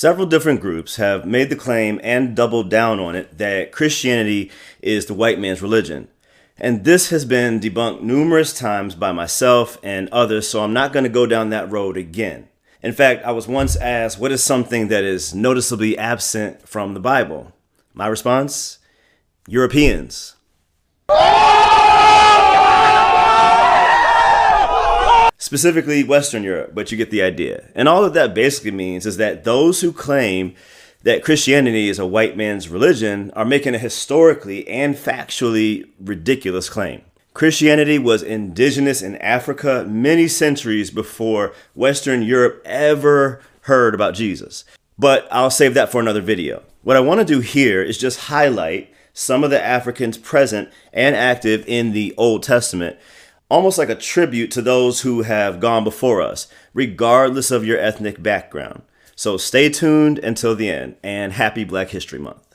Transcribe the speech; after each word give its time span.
Several 0.00 0.24
different 0.24 0.62
groups 0.62 0.96
have 0.96 1.26
made 1.26 1.50
the 1.50 1.56
claim 1.56 2.00
and 2.02 2.34
doubled 2.34 2.70
down 2.70 2.98
on 2.98 3.14
it 3.14 3.36
that 3.36 3.70
Christianity 3.70 4.50
is 4.80 5.04
the 5.04 5.12
white 5.12 5.38
man's 5.38 5.60
religion. 5.60 6.08
And 6.56 6.84
this 6.84 7.10
has 7.10 7.26
been 7.26 7.60
debunked 7.60 8.00
numerous 8.00 8.54
times 8.54 8.94
by 8.94 9.12
myself 9.12 9.76
and 9.82 10.08
others, 10.08 10.48
so 10.48 10.64
I'm 10.64 10.72
not 10.72 10.94
going 10.94 11.02
to 11.02 11.10
go 11.10 11.26
down 11.26 11.50
that 11.50 11.70
road 11.70 11.98
again. 11.98 12.48
In 12.82 12.94
fact, 12.94 13.26
I 13.26 13.32
was 13.32 13.46
once 13.46 13.76
asked, 13.76 14.18
What 14.18 14.32
is 14.32 14.42
something 14.42 14.88
that 14.88 15.04
is 15.04 15.34
noticeably 15.34 15.98
absent 15.98 16.66
from 16.66 16.94
the 16.94 17.00
Bible? 17.00 17.52
My 17.92 18.06
response 18.06 18.78
Europeans. 19.48 20.34
Specifically 25.40 26.04
Western 26.04 26.44
Europe, 26.44 26.72
but 26.74 26.92
you 26.92 26.98
get 26.98 27.10
the 27.10 27.22
idea. 27.22 27.64
And 27.74 27.88
all 27.88 28.04
of 28.04 28.14
that 28.14 28.34
basically 28.34 28.70
means 28.70 29.06
is 29.06 29.16
that 29.16 29.42
those 29.42 29.80
who 29.80 29.90
claim 29.90 30.54
that 31.02 31.24
Christianity 31.24 31.88
is 31.88 31.98
a 31.98 32.06
white 32.06 32.36
man's 32.36 32.68
religion 32.68 33.32
are 33.34 33.46
making 33.46 33.74
a 33.74 33.78
historically 33.78 34.68
and 34.68 34.94
factually 34.94 35.88
ridiculous 35.98 36.68
claim. 36.68 37.00
Christianity 37.32 37.98
was 37.98 38.22
indigenous 38.22 39.00
in 39.00 39.16
Africa 39.16 39.86
many 39.88 40.28
centuries 40.28 40.90
before 40.90 41.54
Western 41.74 42.20
Europe 42.22 42.60
ever 42.66 43.40
heard 43.62 43.94
about 43.94 44.14
Jesus. 44.14 44.64
But 44.98 45.26
I'll 45.30 45.50
save 45.50 45.72
that 45.72 45.90
for 45.90 46.02
another 46.02 46.20
video. 46.20 46.62
What 46.82 46.98
I 46.98 47.00
want 47.00 47.20
to 47.20 47.24
do 47.24 47.40
here 47.40 47.82
is 47.82 47.96
just 47.96 48.20
highlight 48.20 48.92
some 49.14 49.42
of 49.42 49.50
the 49.50 49.62
Africans 49.62 50.18
present 50.18 50.68
and 50.92 51.16
active 51.16 51.64
in 51.66 51.92
the 51.92 52.14
Old 52.18 52.42
Testament 52.42 52.98
almost 53.50 53.78
like 53.78 53.88
a 53.88 53.96
tribute 53.96 54.50
to 54.52 54.62
those 54.62 55.00
who 55.00 55.22
have 55.22 55.60
gone 55.60 55.84
before 55.84 56.22
us, 56.22 56.46
regardless 56.72 57.50
of 57.50 57.66
your 57.66 57.78
ethnic 57.78 58.22
background. 58.22 58.82
So 59.16 59.36
stay 59.36 59.68
tuned 59.68 60.18
until 60.20 60.54
the 60.54 60.70
end, 60.70 60.96
and 61.02 61.32
happy 61.32 61.64
Black 61.64 61.90
History 61.90 62.18
Month. 62.18 62.46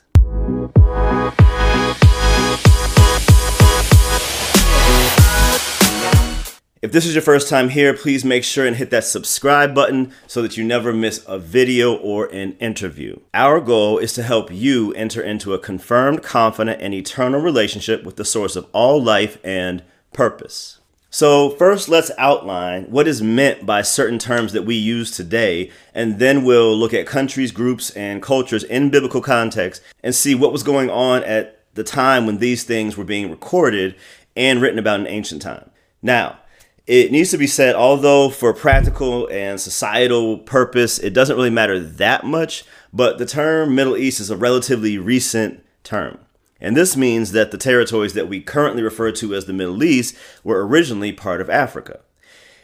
If 6.82 6.92
this 6.92 7.06
is 7.06 7.14
your 7.14 7.22
first 7.22 7.48
time 7.48 7.70
here, 7.70 7.94
please 7.94 8.24
make 8.24 8.44
sure 8.44 8.64
and 8.64 8.76
hit 8.76 8.90
that 8.90 9.04
subscribe 9.04 9.74
button 9.74 10.12
so 10.26 10.40
that 10.42 10.56
you 10.56 10.64
never 10.64 10.92
miss 10.92 11.24
a 11.26 11.38
video 11.38 11.96
or 11.96 12.26
an 12.26 12.52
interview. 12.58 13.18
Our 13.34 13.60
goal 13.60 13.98
is 13.98 14.12
to 14.14 14.22
help 14.22 14.52
you 14.52 14.92
enter 14.94 15.20
into 15.20 15.52
a 15.52 15.58
confirmed, 15.58 16.22
confident, 16.22 16.80
and 16.80 16.94
eternal 16.94 17.40
relationship 17.40 18.04
with 18.04 18.16
the 18.16 18.24
source 18.24 18.54
of 18.56 18.68
all 18.72 19.02
life 19.02 19.38
and 19.42 19.82
purpose. 20.12 20.78
So, 21.08 21.50
first, 21.50 21.88
let's 21.88 22.10
outline 22.18 22.84
what 22.84 23.06
is 23.06 23.22
meant 23.22 23.64
by 23.64 23.82
certain 23.82 24.18
terms 24.18 24.52
that 24.52 24.64
we 24.64 24.74
use 24.74 25.10
today, 25.10 25.70
and 25.94 26.18
then 26.18 26.44
we'll 26.44 26.76
look 26.76 26.92
at 26.92 27.06
countries, 27.06 27.52
groups, 27.52 27.90
and 27.90 28.22
cultures 28.22 28.64
in 28.64 28.90
biblical 28.90 29.20
context 29.20 29.82
and 30.02 30.14
see 30.14 30.34
what 30.34 30.52
was 30.52 30.62
going 30.62 30.90
on 30.90 31.22
at 31.24 31.60
the 31.74 31.84
time 31.84 32.26
when 32.26 32.38
these 32.38 32.64
things 32.64 32.96
were 32.96 33.04
being 33.04 33.30
recorded 33.30 33.94
and 34.34 34.60
written 34.60 34.78
about 34.78 35.00
in 35.00 35.06
ancient 35.06 35.42
time. 35.42 35.70
Now, 36.02 36.38
it 36.86 37.10
needs 37.10 37.30
to 37.30 37.38
be 37.38 37.46
said, 37.46 37.74
although 37.74 38.28
for 38.28 38.52
practical 38.52 39.26
and 39.28 39.60
societal 39.60 40.38
purpose, 40.38 40.98
it 40.98 41.14
doesn't 41.14 41.36
really 41.36 41.50
matter 41.50 41.80
that 41.80 42.24
much, 42.24 42.64
but 42.92 43.18
the 43.18 43.26
term 43.26 43.74
Middle 43.74 43.96
East 43.96 44.20
is 44.20 44.30
a 44.30 44.36
relatively 44.36 44.98
recent 44.98 45.64
term. 45.82 46.18
And 46.60 46.76
this 46.76 46.96
means 46.96 47.32
that 47.32 47.50
the 47.50 47.58
territories 47.58 48.14
that 48.14 48.28
we 48.28 48.40
currently 48.40 48.82
refer 48.82 49.12
to 49.12 49.34
as 49.34 49.44
the 49.44 49.52
Middle 49.52 49.82
East 49.84 50.16
were 50.42 50.66
originally 50.66 51.12
part 51.12 51.40
of 51.40 51.50
Africa. 51.50 52.00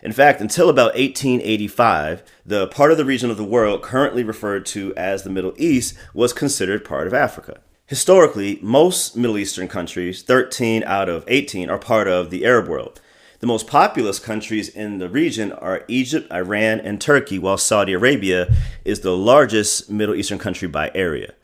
In 0.03 0.13
fact, 0.13 0.41
until 0.41 0.69
about 0.69 0.95
1885, 0.95 2.23
the 2.45 2.67
part 2.67 2.91
of 2.91 2.99
the 2.99 3.05
region 3.05 3.31
of 3.31 3.37
the 3.37 3.45
world 3.45 3.83
currently 3.83 4.25
referred 4.25 4.67
to 4.67 4.93
as 4.97 5.23
the 5.23 5.31
Middle 5.31 5.55
East 5.57 5.95
was 6.13 6.33
considered 6.33 6.85
part 6.85 7.07
of 7.07 7.15
Africa. 7.15 7.61
Historically, 7.87 8.59
most 8.63 9.17
Middle 9.17 9.39
Eastern 9.39 9.69
countries, 9.69 10.23
13 10.23 10.83
out 10.85 11.09
of 11.09 11.25
18, 11.29 11.69
are 11.69 11.79
part 11.79 12.09
of 12.09 12.31
the 12.31 12.45
Arab 12.45 12.67
world. 12.67 13.01
The 13.41 13.47
most 13.47 13.67
populous 13.67 14.19
countries 14.19 14.69
in 14.69 14.99
the 14.99 15.09
region 15.09 15.53
are 15.53 15.85
Egypt, 15.89 16.33
Iran, 16.33 16.81
and 16.81 17.01
Turkey, 17.01 17.39
while 17.39 17.59
Saudi 17.59 17.93
Arabia 17.93 18.53
is 18.85 19.01
the 19.01 19.17
largest 19.17 19.91
Middle 19.91 20.15
Eastern 20.15 20.39
country 20.39 20.69
by 20.69 20.91
area. 20.95 21.35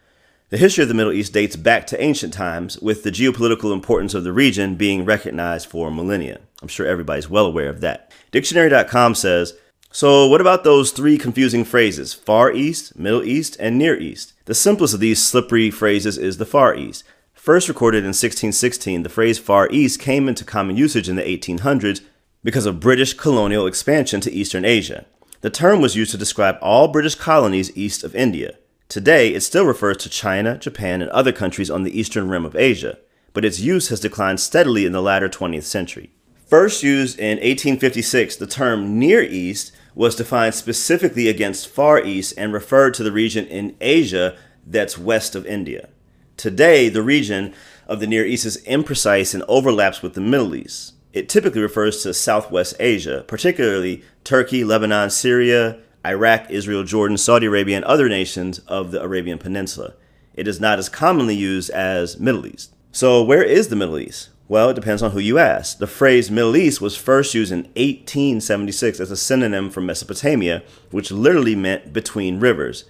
The 0.51 0.57
history 0.57 0.81
of 0.81 0.89
the 0.89 0.95
Middle 0.95 1.13
East 1.13 1.35
dates 1.35 1.57
back 1.57 1.87
to 1.89 2.03
ancient 2.03 2.33
times, 2.33 2.79
with 2.81 3.03
the 3.03 3.11
geopolitical 3.11 3.71
importance 3.71 4.15
of 4.15 4.25
the 4.25 4.33
region 4.33 4.77
being 4.77 5.05
recognized 5.05 5.69
for 5.69 5.91
millennia. 5.91 6.41
I'm 6.63 6.69
sure 6.69 6.87
everybody's 6.87 7.29
well 7.29 7.45
aware 7.45 7.69
of 7.69 7.83
that. 7.83 8.11
Dictionary.com 8.31 9.15
says, 9.15 9.55
so, 9.91 10.27
what 10.27 10.41
about 10.41 10.65
those 10.65 10.91
three 10.91 11.17
confusing 11.19 11.65
phrases 11.65 12.15
Far 12.15 12.53
East, 12.53 12.99
Middle 12.99 13.25
East, 13.25 13.57
and 13.61 13.77
Near 13.77 13.99
East? 13.99 14.35
The 14.47 14.55
simplest 14.55 14.95
of 14.95 15.01
these 15.01 15.23
slippery 15.23 15.71
phrases 15.71 16.17
is 16.17 16.39
the 16.39 16.47
Far 16.47 16.75
East. 16.75 17.05
First 17.35 17.69
recorded 17.69 17.99
in 17.99 18.09
1616, 18.09 19.03
the 19.03 19.09
phrase 19.09 19.39
Far 19.39 19.69
East 19.71 20.01
came 20.01 20.29
into 20.29 20.45
common 20.45 20.77
usage 20.77 21.09
in 21.09 21.17
the 21.17 21.23
1800s 21.23 22.03
because 22.43 22.67
of 22.67 22.81
British 22.81 23.15
colonial 23.15 23.67
expansion 23.67 24.21
to 24.23 24.33
Eastern 24.33 24.65
Asia. 24.65 25.05
The 25.41 25.51
term 25.51 25.81
was 25.81 25.97
used 25.97 26.11
to 26.11 26.19
describe 26.19 26.59
all 26.61 26.89
British 26.89 27.15
colonies 27.15 27.75
east 27.77 28.05
of 28.05 28.15
India. 28.15 28.57
Today, 28.89 29.35
it 29.35 29.43
still 29.43 29.67
refers 29.67 29.99
to 29.99 30.09
China, 30.09 30.57
Japan, 30.57 31.03
and 31.03 31.11
other 31.11 31.31
countries 31.31 31.71
on 31.71 31.83
the 31.83 31.99
eastern 31.99 32.31
rim 32.31 32.47
of 32.47 32.57
Asia, 32.57 32.99
but 33.35 33.45
its 33.45 33.61
use 33.61 33.89
has 33.89 34.01
declined 34.01 34.41
steadily 34.41 34.87
in 34.87 34.93
the 34.93 35.03
latter 35.03 35.29
20th 35.29 35.65
century. 35.65 36.11
First 36.47 36.83
used 36.83 37.19
in 37.19 37.37
1856, 37.37 38.37
the 38.37 38.47
term 38.47 38.99
Near 38.99 39.23
East 39.23 39.73
was 39.95 40.17
defined 40.17 40.55
specifically 40.55 41.29
against 41.29 41.69
Far 41.69 42.03
East 42.03 42.33
and 42.39 42.51
referred 42.51 42.95
to 42.95 43.03
the 43.03 43.13
region 43.13 43.47
in 43.49 43.77
Asia 43.83 44.39
that's 44.67 44.97
west 44.97 45.35
of 45.35 45.45
India. 45.45 45.91
Today, 46.39 46.89
the 46.89 47.03
region 47.03 47.53
of 47.87 48.01
the 48.01 48.07
Near 48.07 48.25
East 48.25 48.47
is 48.47 48.65
imprecise 48.65 49.35
and 49.35 49.43
overlaps 49.49 50.01
with 50.01 50.15
the 50.15 50.23
Middle 50.23 50.55
East. 50.55 50.95
It 51.13 51.29
typically 51.29 51.61
refers 51.61 52.03
to 52.03 52.15
Southwest 52.15 52.75
Asia, 52.81 53.23
particularly 53.27 54.03
Turkey, 54.25 54.65
Lebanon, 54.65 55.11
Syria, 55.11 55.79
Iraq, 56.07 56.51
Israel, 56.51 56.85
Jordan, 56.85 57.17
Saudi 57.17 57.47
Arabia, 57.47 57.77
and 57.77 57.85
other 57.85 58.09
nations 58.09 58.61
of 58.61 58.91
the 58.91 59.03
Arabian 59.03 59.39
Peninsula. 59.39 59.95
It 60.35 60.47
is 60.47 60.61
not 60.61 60.79
as 60.79 60.89
commonly 60.89 61.35
used 61.35 61.71
as 61.71 62.21
Middle 62.21 62.47
East. 62.47 62.75
So, 62.93 63.23
where 63.23 63.43
is 63.43 63.69
the 63.69 63.77
Middle 63.77 63.99
East? 63.99 64.31
Well, 64.47 64.71
it 64.71 64.75
depends 64.75 65.03
on 65.03 65.11
who 65.11 65.19
you 65.19 65.39
ask. 65.39 65.79
The 65.79 65.87
phrase 65.87 66.31
Middle 66.31 66.57
East 66.57 66.81
was 66.81 66.97
first 66.97 67.35
used 67.35 67.53
in 67.53 67.65
1876 67.75 68.99
as 68.99 69.11
a 69.11 69.17
synonym 69.17 69.69
for 69.69 69.83
Mesopotamia, 69.83 70.63
which 70.91 71.11
literally 71.11 71.55
meant 71.55 71.93
between 71.93 72.41
rivers 72.41 72.85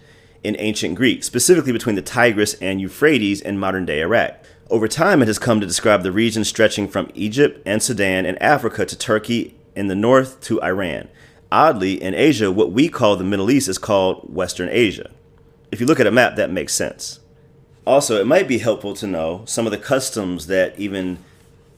in 0.44 0.54
ancient 0.60 0.94
Greek, 0.94 1.24
specifically 1.24 1.72
between 1.72 1.96
the 1.96 2.02
Tigris 2.02 2.54
and 2.54 2.80
Euphrates 2.80 3.40
in 3.40 3.58
modern 3.58 3.84
day 3.84 4.02
Iraq. 4.02 4.36
Over 4.70 4.86
time, 4.86 5.20
it 5.20 5.28
has 5.28 5.38
come 5.38 5.60
to 5.60 5.66
describe 5.66 6.02
the 6.02 6.12
region 6.12 6.44
stretching 6.44 6.86
from 6.86 7.10
Egypt 7.14 7.60
and 7.66 7.82
Sudan 7.82 8.24
and 8.24 8.40
Africa 8.40 8.86
to 8.86 8.96
Turkey 8.96 9.56
in 9.74 9.88
the 9.88 9.96
north 9.96 10.40
to 10.42 10.62
Iran. 10.62 11.08
Oddly, 11.50 12.02
in 12.02 12.14
Asia, 12.14 12.52
what 12.52 12.72
we 12.72 12.88
call 12.88 13.16
the 13.16 13.24
Middle 13.24 13.50
East 13.50 13.68
is 13.68 13.78
called 13.78 14.34
Western 14.34 14.68
Asia. 14.68 15.10
If 15.72 15.80
you 15.80 15.86
look 15.86 16.00
at 16.00 16.06
a 16.06 16.10
map, 16.10 16.36
that 16.36 16.50
makes 16.50 16.74
sense. 16.74 17.20
Also, 17.86 18.20
it 18.20 18.26
might 18.26 18.46
be 18.46 18.58
helpful 18.58 18.92
to 18.94 19.06
know 19.06 19.44
some 19.46 19.66
of 19.66 19.72
the 19.72 19.78
customs 19.78 20.46
that 20.48 20.78
even 20.78 21.18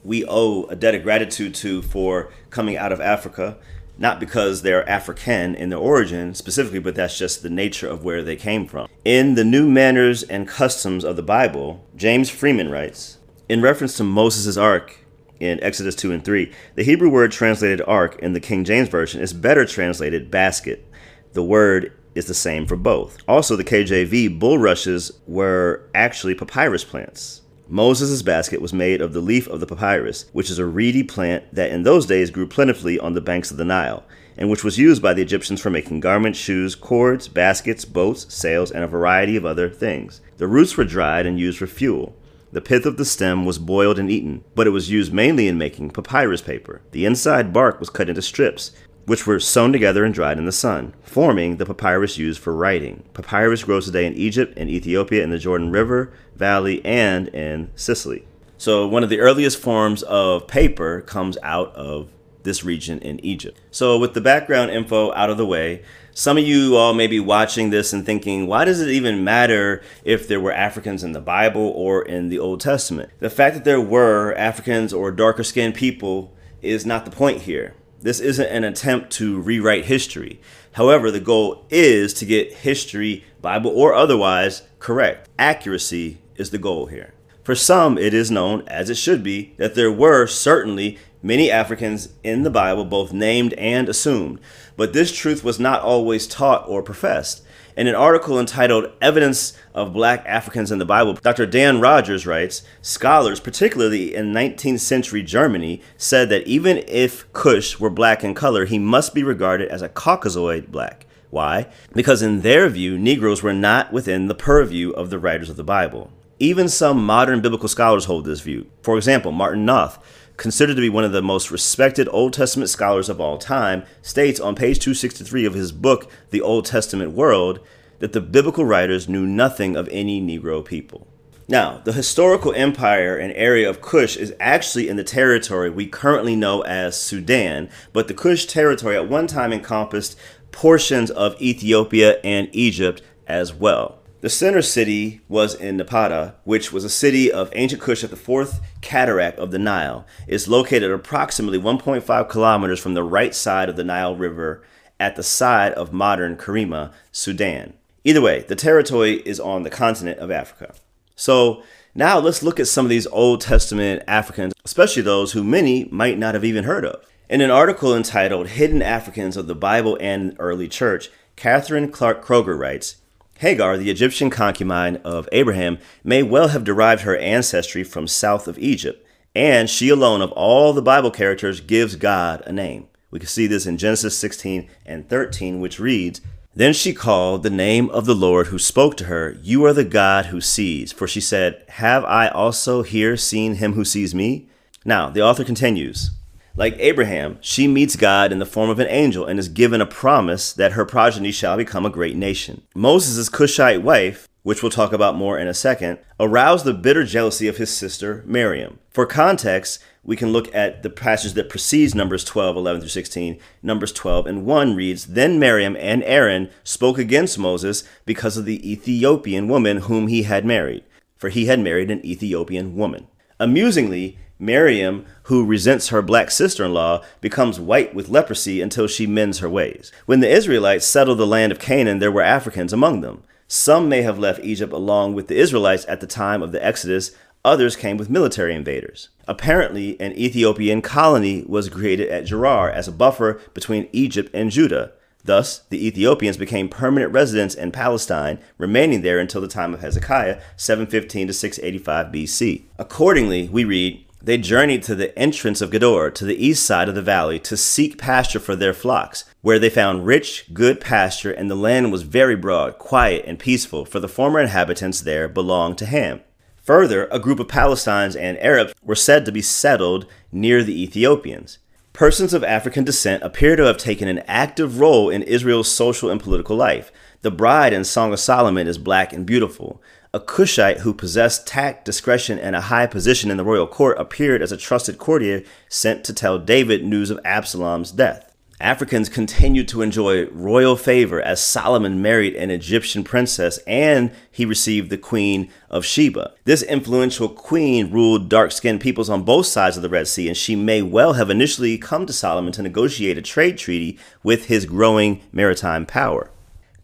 we 0.02 0.24
owe 0.26 0.64
a 0.64 0.74
debt 0.74 0.96
of 0.96 1.04
gratitude 1.04 1.54
to 1.54 1.82
for 1.82 2.32
coming 2.50 2.76
out 2.76 2.90
of 2.90 3.00
Africa, 3.00 3.58
not 3.96 4.18
because 4.18 4.62
they're 4.62 4.88
African 4.88 5.54
in 5.54 5.68
their 5.68 5.78
origin 5.78 6.34
specifically, 6.34 6.80
but 6.80 6.96
that's 6.96 7.16
just 7.16 7.42
the 7.42 7.50
nature 7.50 7.88
of 7.88 8.02
where 8.02 8.22
they 8.22 8.34
came 8.34 8.66
from. 8.66 8.88
In 9.04 9.34
the 9.36 9.44
New 9.44 9.68
Manners 9.70 10.24
and 10.24 10.48
Customs 10.48 11.04
of 11.04 11.14
the 11.14 11.22
Bible, 11.22 11.86
James 11.94 12.28
Freeman 12.28 12.70
writes, 12.70 13.18
in 13.48 13.60
reference 13.62 13.96
to 13.98 14.04
Moses' 14.04 14.56
ark 14.56 14.99
in 15.40 15.62
Exodus 15.62 15.94
2 15.96 16.12
and 16.12 16.24
3. 16.24 16.52
The 16.76 16.84
Hebrew 16.84 17.08
word 17.08 17.32
translated 17.32 17.82
ark 17.86 18.18
in 18.20 18.34
the 18.34 18.40
King 18.40 18.64
James 18.64 18.88
Version 18.88 19.20
is 19.20 19.32
better 19.32 19.64
translated 19.64 20.30
basket. 20.30 20.86
The 21.32 21.42
word 21.42 21.92
is 22.14 22.26
the 22.26 22.34
same 22.34 22.66
for 22.66 22.76
both. 22.76 23.18
Also, 23.26 23.56
the 23.56 23.64
KJV 23.64 24.38
bulrushes 24.38 25.12
were 25.26 25.88
actually 25.94 26.34
papyrus 26.34 26.84
plants. 26.84 27.42
Moses' 27.68 28.22
basket 28.22 28.60
was 28.60 28.72
made 28.72 29.00
of 29.00 29.12
the 29.12 29.20
leaf 29.20 29.46
of 29.46 29.60
the 29.60 29.66
papyrus, 29.66 30.26
which 30.32 30.50
is 30.50 30.58
a 30.58 30.66
reedy 30.66 31.04
plant 31.04 31.44
that 31.54 31.70
in 31.70 31.84
those 31.84 32.04
days 32.04 32.30
grew 32.30 32.48
plentifully 32.48 32.98
on 32.98 33.14
the 33.14 33.20
banks 33.20 33.52
of 33.52 33.58
the 33.58 33.64
Nile, 33.64 34.02
and 34.36 34.50
which 34.50 34.64
was 34.64 34.76
used 34.76 35.00
by 35.00 35.14
the 35.14 35.22
Egyptians 35.22 35.60
for 35.60 35.70
making 35.70 36.00
garments, 36.00 36.36
shoes, 36.36 36.74
cords, 36.74 37.28
baskets, 37.28 37.84
boats, 37.84 38.34
sails, 38.34 38.72
and 38.72 38.82
a 38.82 38.88
variety 38.88 39.36
of 39.36 39.46
other 39.46 39.70
things. 39.70 40.20
The 40.38 40.48
roots 40.48 40.76
were 40.76 40.84
dried 40.84 41.26
and 41.26 41.38
used 41.38 41.58
for 41.58 41.68
fuel. 41.68 42.16
The 42.52 42.60
pith 42.60 42.84
of 42.84 42.96
the 42.96 43.04
stem 43.04 43.44
was 43.44 43.58
boiled 43.58 43.98
and 43.98 44.10
eaten, 44.10 44.42
but 44.56 44.66
it 44.66 44.70
was 44.70 44.90
used 44.90 45.12
mainly 45.12 45.46
in 45.46 45.56
making 45.56 45.90
papyrus 45.90 46.42
paper. 46.42 46.82
The 46.90 47.06
inside 47.06 47.52
bark 47.52 47.78
was 47.78 47.90
cut 47.90 48.08
into 48.08 48.22
strips, 48.22 48.72
which 49.06 49.24
were 49.24 49.38
sewn 49.38 49.72
together 49.72 50.04
and 50.04 50.12
dried 50.12 50.36
in 50.36 50.46
the 50.46 50.52
sun, 50.52 50.92
forming 51.02 51.56
the 51.56 51.66
papyrus 51.66 52.18
used 52.18 52.40
for 52.40 52.52
writing. 52.54 53.04
Papyrus 53.14 53.62
grows 53.62 53.86
today 53.86 54.04
in 54.04 54.14
Egypt 54.14 54.54
and 54.56 54.68
Ethiopia 54.68 55.22
in 55.22 55.30
the 55.30 55.38
Jordan 55.38 55.70
River 55.70 56.12
Valley 56.34 56.84
and 56.84 57.28
in 57.28 57.70
Sicily. 57.76 58.26
So, 58.58 58.86
one 58.86 59.04
of 59.04 59.10
the 59.10 59.20
earliest 59.20 59.58
forms 59.58 60.02
of 60.02 60.48
paper 60.48 61.02
comes 61.02 61.38
out 61.44 61.74
of 61.76 62.08
this 62.42 62.64
region 62.64 62.98
in 62.98 63.24
Egypt. 63.24 63.60
So, 63.70 63.96
with 63.96 64.14
the 64.14 64.20
background 64.20 64.70
info 64.72 65.12
out 65.14 65.30
of 65.30 65.36
the 65.36 65.46
way, 65.46 65.82
some 66.12 66.38
of 66.38 66.44
you 66.44 66.76
all 66.76 66.94
may 66.94 67.06
be 67.06 67.20
watching 67.20 67.70
this 67.70 67.92
and 67.92 68.04
thinking, 68.04 68.46
why 68.46 68.64
does 68.64 68.80
it 68.80 68.88
even 68.88 69.24
matter 69.24 69.82
if 70.04 70.26
there 70.26 70.40
were 70.40 70.52
Africans 70.52 71.02
in 71.02 71.12
the 71.12 71.20
Bible 71.20 71.72
or 71.74 72.02
in 72.02 72.28
the 72.28 72.38
Old 72.38 72.60
Testament? 72.60 73.10
The 73.18 73.30
fact 73.30 73.54
that 73.54 73.64
there 73.64 73.80
were 73.80 74.34
Africans 74.34 74.92
or 74.92 75.10
darker 75.10 75.44
skinned 75.44 75.74
people 75.74 76.34
is 76.62 76.84
not 76.84 77.04
the 77.04 77.10
point 77.10 77.42
here. 77.42 77.74
This 78.00 78.20
isn't 78.20 78.46
an 78.46 78.64
attempt 78.64 79.10
to 79.12 79.40
rewrite 79.40 79.84
history. 79.84 80.40
However, 80.72 81.10
the 81.10 81.20
goal 81.20 81.66
is 81.70 82.14
to 82.14 82.24
get 82.24 82.52
history, 82.52 83.24
Bible 83.40 83.70
or 83.70 83.94
otherwise, 83.94 84.62
correct. 84.78 85.28
Accuracy 85.38 86.18
is 86.36 86.50
the 86.50 86.58
goal 86.58 86.86
here. 86.86 87.12
For 87.50 87.56
some, 87.56 87.98
it 87.98 88.14
is 88.14 88.30
known, 88.30 88.62
as 88.68 88.90
it 88.90 88.94
should 88.94 89.24
be, 89.24 89.54
that 89.56 89.74
there 89.74 89.90
were 89.90 90.28
certainly 90.28 90.98
many 91.20 91.50
Africans 91.50 92.10
in 92.22 92.44
the 92.44 92.48
Bible, 92.48 92.84
both 92.84 93.12
named 93.12 93.54
and 93.54 93.88
assumed, 93.88 94.38
but 94.76 94.92
this 94.92 95.10
truth 95.10 95.42
was 95.42 95.58
not 95.58 95.82
always 95.82 96.28
taught 96.28 96.68
or 96.68 96.80
professed. 96.80 97.42
In 97.76 97.88
an 97.88 97.96
article 97.96 98.38
entitled 98.38 98.92
Evidence 99.02 99.58
of 99.74 99.92
Black 99.92 100.24
Africans 100.26 100.70
in 100.70 100.78
the 100.78 100.84
Bible, 100.84 101.14
Dr. 101.14 101.44
Dan 101.44 101.80
Rogers 101.80 102.24
writes 102.24 102.62
Scholars, 102.82 103.40
particularly 103.40 104.14
in 104.14 104.32
19th 104.32 104.78
century 104.78 105.24
Germany, 105.24 105.82
said 105.96 106.28
that 106.28 106.46
even 106.46 106.84
if 106.86 107.32
Cush 107.32 107.80
were 107.80 107.90
black 107.90 108.22
in 108.22 108.32
color, 108.32 108.64
he 108.64 108.78
must 108.78 109.12
be 109.12 109.24
regarded 109.24 109.68
as 109.70 109.82
a 109.82 109.88
Caucasoid 109.88 110.68
black. 110.68 111.04
Why? 111.30 111.66
Because 111.92 112.22
in 112.22 112.42
their 112.42 112.68
view, 112.68 112.96
Negroes 112.96 113.42
were 113.42 113.52
not 113.52 113.92
within 113.92 114.28
the 114.28 114.36
purview 114.36 114.90
of 114.90 115.10
the 115.10 115.18
writers 115.18 115.50
of 115.50 115.56
the 115.56 115.64
Bible. 115.64 116.12
Even 116.42 116.70
some 116.70 117.04
modern 117.04 117.42
biblical 117.42 117.68
scholars 117.68 118.06
hold 118.06 118.24
this 118.24 118.40
view. 118.40 118.66
For 118.80 118.96
example, 118.96 119.30
Martin 119.30 119.66
Noth, 119.66 120.02
considered 120.38 120.76
to 120.76 120.80
be 120.80 120.88
one 120.88 121.04
of 121.04 121.12
the 121.12 121.20
most 121.20 121.50
respected 121.50 122.08
Old 122.10 122.32
Testament 122.32 122.70
scholars 122.70 123.10
of 123.10 123.20
all 123.20 123.36
time, 123.36 123.82
states 124.00 124.40
on 124.40 124.54
page 124.54 124.78
263 124.78 125.44
of 125.44 125.52
his 125.52 125.70
book, 125.70 126.10
The 126.30 126.40
Old 126.40 126.64
Testament 126.64 127.12
World, 127.12 127.60
that 127.98 128.14
the 128.14 128.22
biblical 128.22 128.64
writers 128.64 129.06
knew 129.06 129.26
nothing 129.26 129.76
of 129.76 129.86
any 129.92 130.18
Negro 130.18 130.64
people. 130.64 131.06
Now, 131.46 131.82
the 131.84 131.92
historical 131.92 132.54
empire 132.54 133.18
and 133.18 133.34
area 133.34 133.68
of 133.68 133.82
Kush 133.82 134.16
is 134.16 134.32
actually 134.40 134.88
in 134.88 134.96
the 134.96 135.04
territory 135.04 135.68
we 135.68 135.86
currently 135.86 136.36
know 136.36 136.62
as 136.62 136.98
Sudan, 136.98 137.68
but 137.92 138.08
the 138.08 138.14
Kush 138.14 138.46
territory 138.46 138.96
at 138.96 139.10
one 139.10 139.26
time 139.26 139.52
encompassed 139.52 140.18
portions 140.52 141.10
of 141.10 141.38
Ethiopia 141.38 142.18
and 142.24 142.48
Egypt 142.52 143.02
as 143.26 143.52
well. 143.52 143.99
The 144.20 144.28
center 144.28 144.60
city 144.60 145.22
was 145.28 145.54
in 145.54 145.78
Napata, 145.78 146.34
which 146.44 146.72
was 146.72 146.84
a 146.84 146.90
city 146.90 147.32
of 147.32 147.50
ancient 147.54 147.80
Kush 147.80 148.04
at 148.04 148.10
the 148.10 148.16
fourth 148.16 148.60
cataract 148.82 149.38
of 149.38 149.50
the 149.50 149.58
Nile. 149.58 150.06
It's 150.28 150.46
located 150.46 150.90
approximately 150.90 151.58
1.5 151.58 152.28
kilometers 152.28 152.78
from 152.78 152.92
the 152.92 153.02
right 153.02 153.34
side 153.34 153.70
of 153.70 153.76
the 153.76 153.84
Nile 153.84 154.14
River 154.14 154.62
at 154.98 155.16
the 155.16 155.22
side 155.22 155.72
of 155.72 155.94
modern 155.94 156.36
Karima, 156.36 156.92
Sudan. 157.10 157.72
Either 158.04 158.20
way, 158.20 158.44
the 158.46 158.54
territory 158.54 159.22
is 159.24 159.40
on 159.40 159.62
the 159.62 159.70
continent 159.70 160.18
of 160.18 160.30
Africa. 160.30 160.74
So 161.16 161.62
now 161.94 162.18
let's 162.18 162.42
look 162.42 162.60
at 162.60 162.68
some 162.68 162.84
of 162.84 162.90
these 162.90 163.06
Old 163.06 163.40
Testament 163.40 164.02
Africans, 164.06 164.52
especially 164.66 165.00
those 165.00 165.32
who 165.32 165.42
many 165.42 165.88
might 165.90 166.18
not 166.18 166.34
have 166.34 166.44
even 166.44 166.64
heard 166.64 166.84
of. 166.84 167.02
In 167.30 167.40
an 167.40 167.50
article 167.50 167.96
entitled 167.96 168.48
Hidden 168.48 168.82
Africans 168.82 169.38
of 169.38 169.46
the 169.46 169.54
Bible 169.54 169.96
and 169.98 170.36
Early 170.38 170.68
Church, 170.68 171.08
Catherine 171.36 171.90
Clark 171.90 172.22
Kroeger 172.22 172.58
writes, 172.58 172.96
Hagar, 173.40 173.78
the 173.78 173.90
Egyptian 173.90 174.28
concubine 174.28 174.96
of 174.96 175.26
Abraham, 175.32 175.78
may 176.04 176.22
well 176.22 176.48
have 176.48 176.62
derived 176.62 177.04
her 177.04 177.16
ancestry 177.16 177.82
from 177.82 178.06
south 178.06 178.46
of 178.46 178.58
Egypt, 178.58 179.02
and 179.34 179.70
she 179.70 179.88
alone 179.88 180.20
of 180.20 180.30
all 180.32 180.74
the 180.74 180.82
Bible 180.82 181.10
characters 181.10 181.62
gives 181.62 181.96
God 181.96 182.42
a 182.44 182.52
name. 182.52 182.88
We 183.10 183.18
can 183.18 183.28
see 183.28 183.46
this 183.46 183.64
in 183.64 183.78
Genesis 183.78 184.18
16 184.18 184.68
and 184.84 185.08
13, 185.08 185.58
which 185.58 185.80
reads, 185.80 186.20
Then 186.54 186.74
she 186.74 186.92
called 186.92 187.42
the 187.42 187.48
name 187.48 187.88
of 187.88 188.04
the 188.04 188.14
Lord 188.14 188.48
who 188.48 188.58
spoke 188.58 188.98
to 188.98 189.04
her, 189.04 189.38
You 189.42 189.64
are 189.64 189.72
the 189.72 189.84
God 189.84 190.26
who 190.26 190.42
sees. 190.42 190.92
For 190.92 191.08
she 191.08 191.22
said, 191.22 191.64
Have 191.68 192.04
I 192.04 192.28
also 192.28 192.82
here 192.82 193.16
seen 193.16 193.54
him 193.54 193.72
who 193.72 193.86
sees 193.86 194.14
me? 194.14 194.50
Now, 194.84 195.08
the 195.08 195.22
author 195.22 195.44
continues, 195.44 196.10
like 196.56 196.76
Abraham, 196.78 197.38
she 197.40 197.68
meets 197.68 197.96
God 197.96 198.32
in 198.32 198.38
the 198.38 198.46
form 198.46 198.70
of 198.70 198.78
an 198.78 198.88
angel 198.88 199.24
and 199.24 199.38
is 199.38 199.48
given 199.48 199.80
a 199.80 199.86
promise 199.86 200.52
that 200.52 200.72
her 200.72 200.84
progeny 200.84 201.32
shall 201.32 201.56
become 201.56 201.86
a 201.86 201.90
great 201.90 202.16
nation. 202.16 202.62
Moses' 202.74 203.28
Cushite 203.28 203.82
wife, 203.82 204.28
which 204.42 204.62
we'll 204.62 204.70
talk 204.70 204.92
about 204.92 205.16
more 205.16 205.38
in 205.38 205.48
a 205.48 205.54
second, 205.54 205.98
aroused 206.18 206.64
the 206.64 206.74
bitter 206.74 207.04
jealousy 207.04 207.46
of 207.46 207.58
his 207.58 207.74
sister 207.74 208.24
Miriam. 208.26 208.78
For 208.90 209.06
context, 209.06 209.80
we 210.02 210.16
can 210.16 210.32
look 210.32 210.52
at 210.54 210.82
the 210.82 210.90
passage 210.90 211.34
that 211.34 211.50
precedes 211.50 211.94
Numbers 211.94 212.24
12, 212.24 212.56
11 212.56 212.80
through 212.80 212.88
16. 212.88 213.38
Numbers 213.62 213.92
12 213.92 214.26
and 214.26 214.46
1 214.46 214.74
reads 214.74 215.06
Then 215.06 215.38
Miriam 215.38 215.76
and 215.76 216.02
Aaron 216.04 216.50
spoke 216.64 216.98
against 216.98 217.38
Moses 217.38 217.84
because 218.06 218.36
of 218.36 218.46
the 218.46 218.70
Ethiopian 218.70 219.46
woman 219.46 219.78
whom 219.78 220.08
he 220.08 220.22
had 220.22 220.44
married, 220.44 220.84
for 221.16 221.28
he 221.28 221.46
had 221.46 221.60
married 221.60 221.90
an 221.90 222.04
Ethiopian 222.04 222.76
woman. 222.76 223.08
Amusingly, 223.38 224.18
Miriam, 224.40 225.04
who 225.24 225.44
resents 225.44 225.88
her 225.88 226.02
black 226.02 226.30
sister 226.30 226.64
in 226.64 226.72
law, 226.72 227.04
becomes 227.20 227.60
white 227.60 227.94
with 227.94 228.08
leprosy 228.08 228.60
until 228.60 228.86
she 228.86 229.06
mends 229.06 229.38
her 229.38 229.48
ways. 229.48 229.92
When 230.06 230.20
the 230.20 230.30
Israelites 230.30 230.86
settled 230.86 231.18
the 231.18 231.26
land 231.26 231.52
of 231.52 231.58
Canaan, 231.58 231.98
there 231.98 232.10
were 232.10 232.22
Africans 232.22 232.72
among 232.72 233.02
them. 233.02 233.22
Some 233.46 233.88
may 233.88 234.02
have 234.02 234.18
left 234.18 234.44
Egypt 234.44 234.72
along 234.72 235.14
with 235.14 235.28
the 235.28 235.36
Israelites 235.36 235.84
at 235.88 236.00
the 236.00 236.06
time 236.06 236.42
of 236.42 236.52
the 236.52 236.64
Exodus, 236.64 237.10
others 237.44 237.76
came 237.76 237.96
with 237.96 238.10
military 238.10 238.54
invaders. 238.54 239.08
Apparently, 239.26 240.00
an 240.00 240.12
Ethiopian 240.12 240.82
colony 240.82 241.44
was 241.46 241.68
created 241.68 242.08
at 242.08 242.26
Gerar 242.26 242.70
as 242.70 242.88
a 242.88 242.92
buffer 242.92 243.40
between 243.54 243.88
Egypt 243.92 244.30
and 244.34 244.50
Judah. 244.50 244.92
Thus, 245.24 245.60
the 245.68 245.86
Ethiopians 245.86 246.36
became 246.36 246.68
permanent 246.68 247.12
residents 247.12 247.54
in 247.54 247.72
Palestine, 247.72 248.38
remaining 248.56 249.02
there 249.02 249.18
until 249.18 249.40
the 249.40 249.48
time 249.48 249.74
of 249.74 249.80
Hezekiah, 249.80 250.40
715 250.56 251.26
to 251.26 251.32
685 251.32 252.06
BC. 252.06 252.62
Accordingly, 252.78 253.48
we 253.48 253.64
read, 253.64 254.04
they 254.22 254.36
journeyed 254.38 254.82
to 254.84 254.94
the 254.94 255.16
entrance 255.18 255.60
of 255.60 255.70
Gedor, 255.70 256.12
to 256.14 256.24
the 256.24 256.44
east 256.44 256.64
side 256.64 256.88
of 256.88 256.94
the 256.94 257.02
valley, 257.02 257.38
to 257.40 257.56
seek 257.56 257.98
pasture 257.98 258.40
for 258.40 258.54
their 258.54 258.74
flocks, 258.74 259.24
where 259.40 259.58
they 259.58 259.70
found 259.70 260.06
rich, 260.06 260.52
good 260.52 260.80
pasture, 260.80 261.32
and 261.32 261.50
the 261.50 261.54
land 261.54 261.90
was 261.90 262.02
very 262.02 262.36
broad, 262.36 262.78
quiet, 262.78 263.24
and 263.26 263.38
peaceful, 263.38 263.84
for 263.84 264.00
the 264.00 264.08
former 264.08 264.40
inhabitants 264.40 265.00
there 265.00 265.28
belonged 265.28 265.78
to 265.78 265.86
Ham. 265.86 266.20
Further, 266.62 267.08
a 267.10 267.18
group 267.18 267.40
of 267.40 267.46
Palestinians 267.46 268.18
and 268.18 268.38
Arabs 268.38 268.74
were 268.82 268.94
said 268.94 269.24
to 269.24 269.32
be 269.32 269.42
settled 269.42 270.06
near 270.30 270.62
the 270.62 270.82
Ethiopians. 270.82 271.58
Persons 271.92 272.32
of 272.32 272.44
African 272.44 272.84
descent 272.84 273.22
appear 273.22 273.56
to 273.56 273.64
have 273.64 273.76
taken 273.76 274.06
an 274.06 274.20
active 274.20 274.78
role 274.78 275.10
in 275.10 275.22
Israel's 275.22 275.70
social 275.70 276.10
and 276.10 276.20
political 276.20 276.56
life. 276.56 276.92
The 277.22 277.30
bride 277.30 277.72
in 277.72 277.84
Song 277.84 278.12
of 278.12 278.20
Solomon 278.20 278.68
is 278.68 278.78
black 278.78 279.12
and 279.12 279.26
beautiful. 279.26 279.82
A 280.12 280.18
Cushite 280.18 280.78
who 280.78 280.92
possessed 280.92 281.46
tact, 281.46 281.84
discretion, 281.84 282.36
and 282.36 282.56
a 282.56 282.62
high 282.62 282.88
position 282.88 283.30
in 283.30 283.36
the 283.36 283.44
royal 283.44 283.68
court 283.68 283.96
appeared 283.96 284.42
as 284.42 284.50
a 284.50 284.56
trusted 284.56 284.98
courtier 284.98 285.44
sent 285.68 286.02
to 286.02 286.12
tell 286.12 286.36
David 286.36 286.84
news 286.84 287.10
of 287.10 287.20
Absalom's 287.24 287.92
death. 287.92 288.34
Africans 288.60 289.08
continued 289.08 289.68
to 289.68 289.82
enjoy 289.82 290.26
royal 290.30 290.74
favor 290.74 291.22
as 291.22 291.40
Solomon 291.40 292.02
married 292.02 292.34
an 292.34 292.50
Egyptian 292.50 293.04
princess 293.04 293.58
and 293.68 294.10
he 294.32 294.44
received 294.44 294.90
the 294.90 294.98
Queen 294.98 295.48
of 295.70 295.84
Sheba. 295.84 296.34
This 296.44 296.64
influential 296.64 297.28
queen 297.28 297.92
ruled 297.92 298.28
dark 298.28 298.50
skinned 298.50 298.80
peoples 298.80 299.08
on 299.08 299.22
both 299.22 299.46
sides 299.46 299.76
of 299.76 299.84
the 299.84 299.88
Red 299.88 300.08
Sea, 300.08 300.26
and 300.26 300.36
she 300.36 300.56
may 300.56 300.82
well 300.82 301.12
have 301.12 301.30
initially 301.30 301.78
come 301.78 302.04
to 302.06 302.12
Solomon 302.12 302.52
to 302.54 302.62
negotiate 302.62 303.16
a 303.16 303.22
trade 303.22 303.58
treaty 303.58 303.96
with 304.24 304.46
his 304.46 304.66
growing 304.66 305.22
maritime 305.30 305.86
power. 305.86 306.32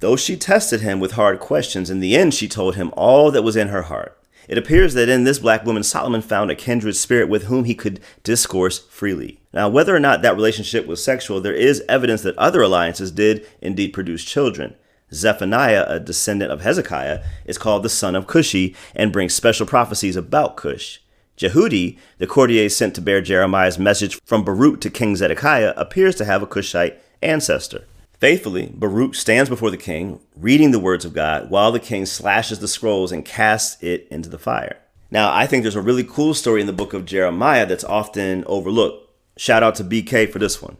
Though 0.01 0.17
she 0.17 0.37
tested 0.37 0.83
him 0.83 1.01
with 1.01 1.13
hard 1.13 1.41
questions, 1.41 1.89
in 1.89 2.01
the 2.01 2.17
end 2.17 2.35
she 2.35 2.49
told 2.49 2.77
him 2.77 2.93
all 2.97 3.31
that 3.31 3.43
was 3.43 3.57
in 3.57 3.69
her 3.69 3.83
heart. 3.83 4.19
It 4.49 4.59
appears 4.59 4.95
that 4.95 5.09
in 5.09 5.25
this 5.25 5.41
black 5.41 5.65
woman, 5.65 5.83
Solomon 5.83 6.23
found 6.23 6.51
a 6.51 6.55
kindred 6.55 6.95
spirit 6.95 7.29
with 7.29 7.45
whom 7.45 7.65
he 7.65 7.75
could 7.75 8.01
discourse 8.23 8.79
freely. 8.79 9.41
Now, 9.53 9.69
whether 9.69 9.97
or 9.97 10.01
not 10.01 10.23
that 10.23 10.37
relationship 10.37 10.87
was 10.87 11.03
sexual, 11.03 11.41
there 11.41 11.55
is 11.55 11.83
evidence 11.89 12.23
that 12.23 12.39
other 12.39 12.63
alliances 12.63 13.11
did 13.11 13.47
indeed 13.61 13.93
produce 13.93 14.25
children. 14.25 14.77
Zephaniah, 15.13 15.85
a 15.89 15.99
descendant 15.99 16.53
of 16.53 16.61
Hezekiah, 16.61 17.25
is 17.45 17.59
called 17.59 17.83
the 17.83 17.89
son 17.89 18.15
of 18.15 18.27
Cushi 18.27 18.75
and 18.95 19.13
brings 19.13 19.35
special 19.35 19.67
prophecies 19.67 20.17
about 20.17 20.57
Cush. 20.57 21.01
Jehudi, 21.37 21.99
the 22.19 22.27
courtier 22.27 22.69
sent 22.69 22.95
to 22.95 23.01
bear 23.01 23.21
Jeremiah's 23.21 23.79
message 23.79 24.21
from 24.25 24.45
Baruch 24.45 24.81
to 24.83 24.91
King 24.91 25.17
Zedekiah, 25.17 25.75
appears 25.77 26.15
to 26.17 26.25
have 26.25 26.43
a 26.43 26.47
Cushite 26.47 26.99
ancestor. 27.21 27.85
Faithfully, 28.19 28.73
Baruch 28.73 29.15
stands 29.15 29.51
before 29.51 29.71
the 29.71 29.77
king, 29.77 30.21
reading 30.35 30.71
the 30.71 30.79
words 30.79 31.05
of 31.05 31.13
God, 31.13 31.51
while 31.51 31.71
the 31.71 31.79
king 31.79 32.07
slashes 32.07 32.61
the 32.61 32.69
scrolls 32.69 33.13
and 33.13 33.23
casts 33.23 33.83
it 33.83 34.09
into 34.11 34.31
the 34.31 34.39
fire. 34.39 34.79
Now, 35.11 35.35
I 35.35 35.47
think 35.47 35.63
there's 35.63 35.77
a 35.77 35.83
really 35.83 36.03
cool 36.03 36.33
story 36.33 36.63
in 36.63 36.67
the 36.67 36.73
book 36.73 36.95
of 36.95 37.05
Jeremiah 37.05 37.67
that's 37.67 37.85
often 37.85 38.43
overlooked. 38.47 39.11
Shout 39.37 39.63
out 39.63 39.75
to 39.75 39.85
BK 39.85 40.33
for 40.33 40.39
this 40.39 40.63
one. 40.63 40.79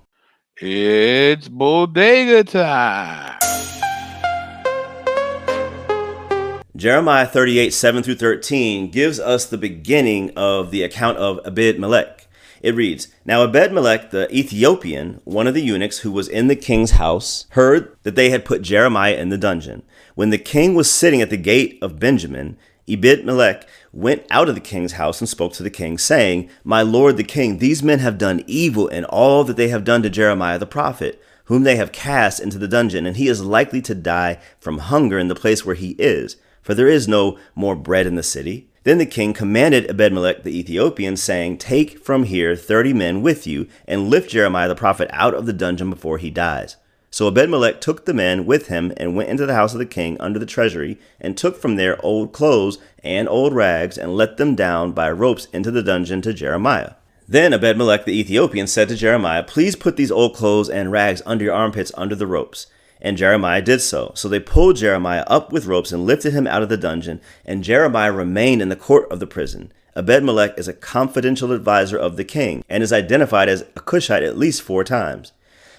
It's 0.57 1.49
bodega 1.49 2.45
time. 2.45 3.39
Jeremiah 6.75 7.27
38, 7.27 7.75
7 7.75 8.03
through 8.03 8.15
13 8.15 8.91
gives 8.91 9.21
us 9.21 9.45
the 9.45 9.59
beginning 9.59 10.31
of 10.37 10.71
the 10.71 10.83
account 10.83 11.19
of 11.19 11.41
Ebed-Melech. 11.45 12.26
It 12.67 12.75
reads 12.75 13.07
Now 13.25 13.45
Ebed-Melech 13.45 14.11
the 14.11 14.29
Ethiopian, 14.37 15.21
one 15.23 15.47
of 15.47 15.55
the 15.55 15.63
eunuchs 15.63 15.99
who 15.99 16.11
was 16.11 16.27
in 16.27 16.49
the 16.49 16.57
king's 16.57 16.91
house, 16.93 17.47
heard 17.51 17.97
that 18.03 18.17
they 18.17 18.31
had 18.31 18.45
put 18.45 18.61
Jeremiah 18.63 19.15
in 19.15 19.29
the 19.29 19.39
dungeon. 19.39 19.85
When 20.17 20.31
the 20.31 20.39
king 20.39 20.75
was 20.75 20.91
sitting 20.91 21.23
at 21.23 21.31
the 21.31 21.37
gate 21.37 21.79
of 21.81 22.01
Benjamin, 22.01 22.57
Ebed-Melech 22.89 23.69
went 23.93 24.27
out 24.33 24.49
of 24.49 24.57
the 24.57 24.61
king's 24.61 24.95
house 24.95 25.21
and 25.21 25.29
spoke 25.29 25.53
to 25.53 25.63
the 25.63 25.71
king, 25.71 25.97
saying, 25.97 26.51
My 26.65 26.83
lord 26.83 27.19
the 27.19 27.23
king, 27.23 27.59
these 27.59 27.85
men 27.85 28.01
have 28.01 28.19
done 28.19 28.43
evil 28.49 28.89
in 28.89 29.05
all 29.05 29.45
that 29.45 29.57
they 29.57 29.69
have 29.69 29.85
done 29.85 30.03
to 30.03 30.11
Jeremiah 30.11 30.59
the 30.59 30.67
prophet, 30.67 31.23
whom 31.45 31.63
they 31.63 31.77
have 31.77 31.93
cast 31.93 32.41
into 32.41 32.59
the 32.59 32.67
dungeon, 32.67 33.07
and 33.07 33.17
he 33.17 33.29
is 33.29 33.45
likely 33.45 33.81
to 33.83 33.95
die 33.95 34.41
from 34.59 34.79
hunger 34.79 35.21
in 35.21 35.29
the 35.29 35.37
place 35.37 35.65
where 35.65 35.77
he 35.77 35.91
is, 36.01 36.35
for 36.63 36.75
there 36.75 36.89
is 36.89 37.07
no 37.07 37.39
more 37.55 37.77
bread 37.77 38.09
in 38.09 38.17
the 38.17 38.25
city. 38.25 38.69
Then 38.87 38.99
the 38.99 39.05
king 39.05 39.33
commanded 39.33 39.91
Ebed-Melech 39.91 40.45
the 40.45 40.57
Ethiopian, 40.57 41.17
saying, 41.17 41.59
Take 41.59 41.99
from 41.99 42.23
here 42.23 42.55
thirty 42.55 42.93
men 42.93 43.21
with 43.21 43.45
you, 43.45 43.67
and 43.85 44.09
lift 44.09 44.31
Jeremiah 44.31 44.69
the 44.69 44.77
prophet 44.77 45.11
out 45.13 45.35
of 45.35 45.45
the 45.45 45.53
dungeon 45.53 45.91
before 45.91 46.19
he 46.19 46.31
dies. 46.31 46.77
So 47.11 47.27
Ebed-Melech 47.27 47.81
took 47.81 48.05
the 48.05 48.15
men 48.15 48.47
with 48.47 48.69
him 48.69 48.93
and 48.97 49.17
went 49.17 49.29
into 49.29 49.45
the 49.45 49.57
house 49.57 49.73
of 49.73 49.81
the 49.81 49.87
king 49.87 50.17
under 50.21 50.39
the 50.39 50.47
treasury, 50.47 51.01
and 51.21 51.37
took 51.37 51.61
from 51.61 51.75
there 51.75 51.99
old 52.07 52.33
clothes 52.33 52.79
and 53.03 53.29
old 53.29 53.53
rags, 53.55 53.99
and 53.99 54.17
let 54.17 54.37
them 54.37 54.55
down 54.55 54.93
by 54.93 55.11
ropes 55.11 55.49
into 55.53 55.73
the 55.73 55.83
dungeon 55.83 56.23
to 56.23 56.33
Jeremiah. 56.33 56.93
Then 57.27 57.53
Ebed-Melech 57.53 58.05
the 58.05 58.17
Ethiopian 58.17 58.69
said 58.69 58.89
to 58.91 58.95
Jeremiah, 58.95 59.43
Please 59.43 59.75
put 59.75 59.97
these 59.97 60.13
old 60.13 60.37
clothes 60.37 60.71
and 60.71 60.93
rags 60.93 61.23
under 61.27 61.47
your 61.47 61.55
armpits 61.55 61.91
under 61.97 62.15
the 62.15 62.29
ropes. 62.29 62.69
And 63.07 63.17
Jeremiah 63.17 63.63
did 63.63 63.83
so. 63.83 64.11
So 64.17 64.29
they 64.29 64.41
pulled 64.41 64.79
Jeremiah 64.79 65.23
up 65.29 65.53
with 65.53 65.67
ropes 65.67 65.93
and 65.93 66.05
lifted 66.05 66.33
him 66.33 66.49
out 66.49 66.65
of 66.65 66.69
the 66.69 66.77
dungeon, 66.77 67.21
and 67.45 67.63
Jeremiah 67.63 68.11
remained 68.11 68.61
in 68.61 68.69
the 68.69 68.75
court 68.75 69.09
of 69.13 69.21
the 69.21 69.29
prison. 69.29 69.73
Ebed-Melech 69.95 70.59
is 70.59 70.67
a 70.67 70.73
confidential 70.73 71.53
advisor 71.53 71.97
of 71.97 72.17
the 72.17 72.25
king, 72.25 72.65
and 72.69 72.83
is 72.83 72.93
identified 72.93 73.49
as 73.49 73.61
a 73.61 73.81
Cushite 73.81 74.25
at 74.25 74.37
least 74.37 74.61
four 74.61 74.83
times. 74.83 75.31